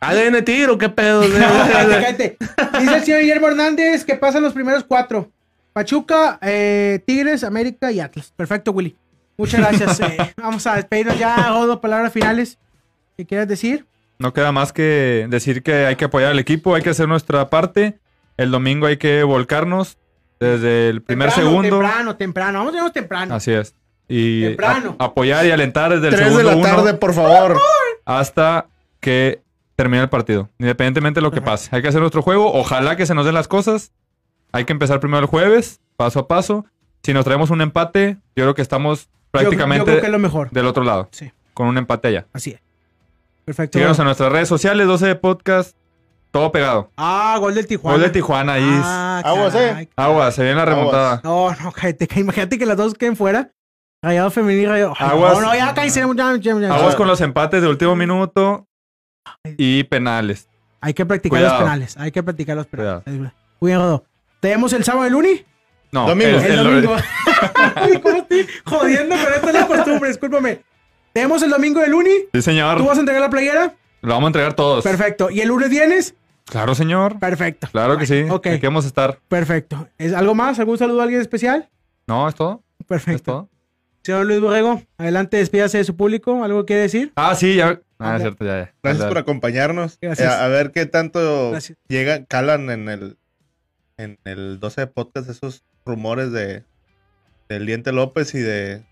[0.00, 1.20] ADN tiro, qué pedo.
[1.22, 2.36] Dice
[2.96, 5.30] el señor Guillermo Hernández que pasan los primeros cuatro.
[5.72, 8.32] Pachuca, eh, Tigres, América y Atlas.
[8.36, 8.96] Perfecto, Willy.
[9.36, 10.00] Muchas gracias.
[10.00, 11.54] eh, vamos a despedirnos ya.
[11.56, 12.58] Odo, palabras finales.
[13.16, 13.86] ¿Qué quieres decir?
[14.18, 17.48] No queda más que decir que hay que apoyar al equipo, hay que hacer nuestra
[17.50, 17.98] parte.
[18.36, 19.98] El domingo hay que volcarnos
[20.40, 21.78] desde el primer Temprano, segundo.
[21.78, 22.58] Temprano, temprano.
[22.60, 23.34] Vamos a irnos temprano.
[23.34, 23.74] Así es.
[24.08, 24.96] Y Temprano.
[24.98, 27.58] a- apoyar y alentar desde el Tres de segundo la uno tarde, por favor.
[28.04, 28.66] hasta
[29.00, 29.42] que
[29.76, 30.48] termine el partido.
[30.58, 31.68] Independientemente de lo que pase.
[31.74, 32.52] Hay que hacer nuestro juego.
[32.52, 33.92] Ojalá que se nos den las cosas.
[34.52, 36.64] Hay que empezar primero el jueves, paso a paso.
[37.02, 40.12] Si nos traemos un empate, yo creo que estamos Yo- Yo, prácticamente creo que es
[40.12, 40.50] lo mejor.
[40.50, 41.08] del otro lado.
[41.12, 41.30] Sí.
[41.52, 42.26] Con un empate allá.
[42.32, 42.60] Así es.
[43.44, 43.78] Perfecto.
[43.78, 45.76] Síganos en nuestras redes sociales, 12 de podcast.
[46.30, 46.90] Todo pegado.
[46.96, 47.96] Ah, gol del Tijuana.
[47.96, 48.80] Gol de Tijuana ahí.
[48.82, 49.68] Ah, Aguas, eh.
[49.68, 49.88] caray.
[49.94, 51.20] Agua, se viene la remontada.
[51.22, 53.52] No, no, cállate, imagínate que las dos queden fuera.
[54.02, 54.94] Rayado femenil, rayado.
[54.98, 55.34] Ay, Aguas.
[55.34, 56.74] No, no, ya.
[56.74, 58.66] Aguas con los empates de último minuto
[59.56, 60.48] y penales.
[60.80, 61.54] Hay que practicar Cuidado.
[61.54, 61.96] los penales.
[61.96, 63.02] Hay que practicar los penales.
[63.06, 64.04] Muy bien, Rodo.
[64.40, 65.44] ¿Tenemos el sábado el uni?
[65.94, 66.38] No, Domingo.
[66.38, 66.96] el- El, el- domingo.
[67.76, 70.08] Ay, ¿Cómo estoy jodiendo con esto es la costumbre?
[70.08, 70.60] Discúlpame.
[71.12, 72.10] ¿Tenemos el domingo el uni?
[72.32, 72.78] Sí, señor.
[72.78, 73.74] ¿Tú vas a entregar la playera?
[74.02, 74.82] Lo vamos a entregar todos.
[74.82, 75.30] Perfecto.
[75.30, 76.14] ¿Y el lunes vienes?
[76.46, 77.20] Claro, señor.
[77.20, 77.68] Perfecto.
[77.70, 78.24] Claro que sí.
[78.28, 78.48] Ok.
[78.48, 79.18] Aquí vamos a estar.
[79.28, 79.88] Perfecto.
[79.96, 80.58] ¿Es algo más?
[80.58, 81.70] ¿Algún saludo a alguien especial?
[82.08, 82.64] No, es todo.
[82.80, 83.22] Es Perfecto.
[83.22, 83.48] todo.
[84.02, 86.44] Señor Luis Borrego, adelante, despídase de su público.
[86.44, 87.12] ¿Algo quiere decir?
[87.16, 87.80] Ah, sí, ya.
[87.98, 88.74] Ah, es cierto, ya, ya.
[88.82, 89.96] Gracias por acompañarnos.
[90.02, 90.30] Gracias.
[90.30, 91.78] Eh, a ver qué tanto Gracias.
[91.88, 93.16] llegan, calan en el
[93.96, 96.64] en el 12 de podcast esos rumores de
[97.48, 98.82] del Diente López y de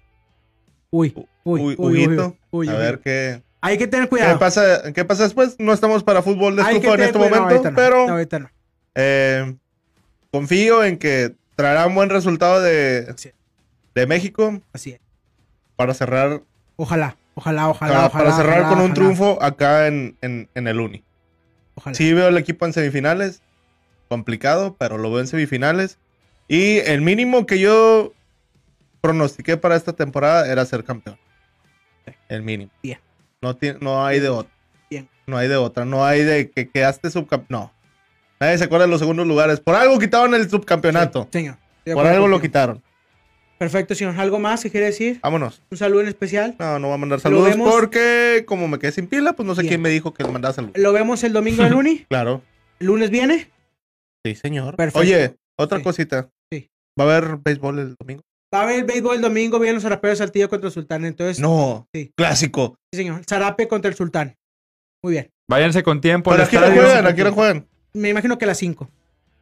[0.90, 1.12] Uy,
[1.44, 2.78] uy, uy, uy, uy, uy, a uy.
[2.78, 4.38] ver qué, Hay que tener qué cuidado.
[4.38, 5.56] pasa, qué pasa después.
[5.58, 7.42] No estamos para fútbol de estufa en este cuidado.
[7.42, 8.50] Momento, no, pero no, no.
[8.94, 9.56] eh,
[10.30, 13.14] confío en que traerá un buen resultado de,
[13.94, 15.00] de México Así es.
[15.76, 16.42] para cerrar,
[16.76, 18.24] Ojalá, ojalá, ojalá, para, ojalá.
[18.24, 21.02] para cerrar ojalá, con un ojalá, triunfo acá en, en, en el Uni.
[21.74, 21.94] Ojalá.
[21.94, 23.42] Sí veo el equipo en semifinales.
[24.12, 25.96] Complicado, pero lo veo en semifinales.
[26.48, 28.12] Y el mínimo que yo
[29.00, 31.16] pronostiqué para esta temporada era ser campeón.
[32.28, 32.70] El mínimo.
[32.82, 32.98] Bien.
[33.40, 34.52] No, tiene, no hay de otra.
[34.90, 35.08] Bien.
[35.26, 35.86] No hay de otra.
[35.86, 37.46] No hay de que quedaste subcampeón.
[37.48, 37.72] No.
[38.38, 39.60] Nadie se acuerda de los segundos lugares.
[39.60, 41.22] Por algo quitaron el subcampeonato.
[41.32, 41.56] Sí, señor.
[41.86, 42.82] Por algo lo quitaron.
[43.56, 44.14] Perfecto, señor.
[44.20, 45.20] ¿Algo más que quiere decir?
[45.22, 45.62] Vámonos.
[45.70, 46.54] ¿Un saludo en especial?
[46.58, 49.54] No, no voy a mandar saludos vemos- porque como me quedé sin pila, pues no
[49.54, 49.70] sé Bien.
[49.70, 50.76] quién me dijo que mandara saludos.
[50.76, 52.00] ¿Lo vemos el domingo de Luni?
[52.10, 52.42] Claro.
[52.78, 53.48] ¿El lunes viene?
[54.24, 54.76] Sí, señor.
[54.76, 55.00] Perfecto.
[55.00, 55.84] Oye, otra Sí.
[55.84, 56.28] cosita.
[56.52, 56.70] Sí.
[56.98, 58.22] ¿Va a haber béisbol el domingo?
[58.54, 61.04] Va a haber béisbol el domingo, vienen los zarapeos de Saltillo contra el Sultán.
[61.04, 61.86] Entonces, No.
[61.94, 62.12] Sí.
[62.16, 62.76] Clásico.
[62.92, 63.22] sí, señor.
[63.28, 64.36] Zarape contra el Sultán.
[65.02, 65.30] Muy bien.
[65.48, 67.06] Váyanse con tiempo al ¿Pero a qué hora juegan?
[67.06, 67.66] ¿A qué hora juegan?
[67.94, 68.88] Me imagino que a las 5.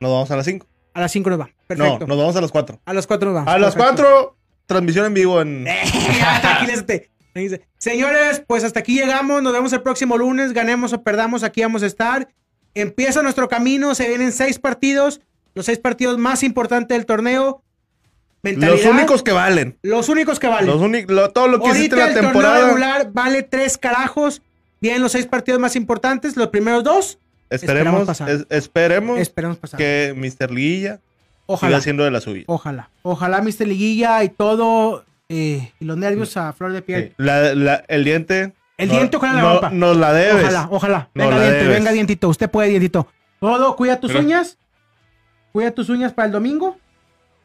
[0.01, 0.67] Nos vamos a las 5.
[0.95, 1.51] A las 5 nos va.
[1.67, 1.99] Perfecto.
[2.01, 2.81] No, nos vamos a las 4.
[2.85, 3.53] A las 4 nos vamos.
[3.55, 4.03] A las Perfecto.
[4.03, 5.65] 4, transmisión en vivo en...
[6.41, 7.11] Tranquilízate.
[7.79, 9.43] Señores, pues hasta aquí llegamos.
[9.43, 10.53] Nos vemos el próximo lunes.
[10.53, 12.29] Ganemos o perdamos, aquí vamos a estar.
[12.75, 13.95] Empieza nuestro camino.
[13.95, 15.21] Se vienen seis partidos.
[15.55, 17.63] Los seis partidos más importantes del torneo.
[18.43, 18.77] Mentalidad.
[18.77, 19.77] Los únicos que valen.
[19.83, 20.67] Los únicos que valen.
[20.67, 22.67] Los lo- todo lo que hiciste Ahorita el la torneo temporada.
[22.69, 24.41] regular vale tres carajos.
[24.81, 26.37] Vienen los seis partidos más importantes.
[26.37, 27.19] Los primeros dos.
[27.51, 28.31] Esperamos Esperemos, pasar.
[28.31, 29.77] es- esperemos Esperemos pasar.
[29.79, 30.51] que Mr.
[30.53, 31.01] Liguilla
[31.47, 31.77] Ojalá.
[31.77, 32.45] siga siendo de la suya.
[32.47, 32.89] Ojalá.
[33.03, 33.67] Ojalá, Mr.
[33.67, 35.05] Liguilla y todo.
[35.33, 37.09] eh, y los nervios a flor de piel.
[37.11, 37.15] Sí.
[37.19, 38.53] La- la- el diente.
[38.81, 39.71] El no- diente, ojalá la no- rompa.
[39.71, 40.45] Nos la debes.
[40.45, 41.09] Ojalá, ojalá.
[41.15, 41.79] Venga, diente, debes.
[41.79, 42.29] venga, dientito.
[42.29, 43.07] Usted puede, dientito.
[43.39, 44.59] Todo, cuida tus uñas.
[45.53, 46.77] Cuida tus uñas para el domingo.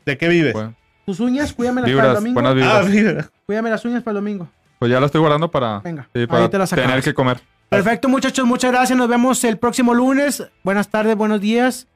[0.06, 0.54] ¿De qué vives?
[0.54, 0.76] Bueno,
[1.06, 2.42] Tus uñas, cuídamelas para el vibras, domingo.
[2.42, 3.32] buenas ah, vibras.
[3.46, 4.48] Cuídame las uñas para el domingo.
[4.80, 7.40] Pues ya lo estoy guardando para, Venga, sí, ahí para te las tener que comer.
[7.70, 8.46] Perfecto, muchachos.
[8.46, 8.98] Muchas gracias.
[8.98, 10.44] Nos vemos el próximo lunes.
[10.64, 11.88] Buenas tardes, buenos días.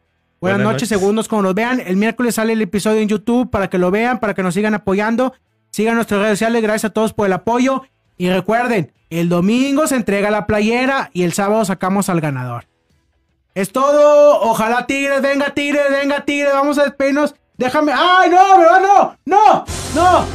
[0.41, 0.89] Buenas, Buenas noches, noches.
[0.89, 1.79] segundos, como nos vean.
[1.79, 4.73] El miércoles sale el episodio en YouTube para que lo vean, para que nos sigan
[4.73, 5.33] apoyando.
[5.69, 6.61] Sigan nuestras redes sociales.
[6.63, 7.83] Gracias a todos por el apoyo.
[8.17, 12.65] Y recuerden, el domingo se entrega la playera y el sábado sacamos al ganador.
[13.55, 14.39] Es todo.
[14.41, 16.53] Ojalá Tigres, venga Tigres, venga Tigres.
[16.53, 17.35] Vamos a despedirnos.
[17.57, 17.91] Déjame.
[17.93, 18.81] ¡Ay, no, verdad!
[18.81, 19.15] ¡No!
[19.25, 19.65] ¡No!
[19.95, 20.25] ¡No!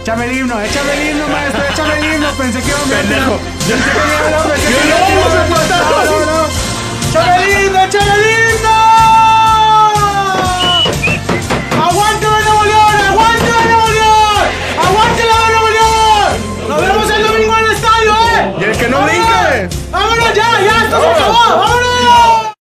[0.00, 2.28] Échame el himno, échame el himno, maestro, échame el himno.
[2.38, 3.38] Pensé que iba a Pendejo.
[3.38, 5.82] Pensé que iba a- pensé que Yo iba a- no vamos a empatar.
[5.82, 6.46] No, no, no.
[7.10, 8.20] ¡Échame el himno, échame el
[8.54, 8.73] himno!
[19.94, 22.43] Vámonos ya, ya, estamos acabados, vámonos.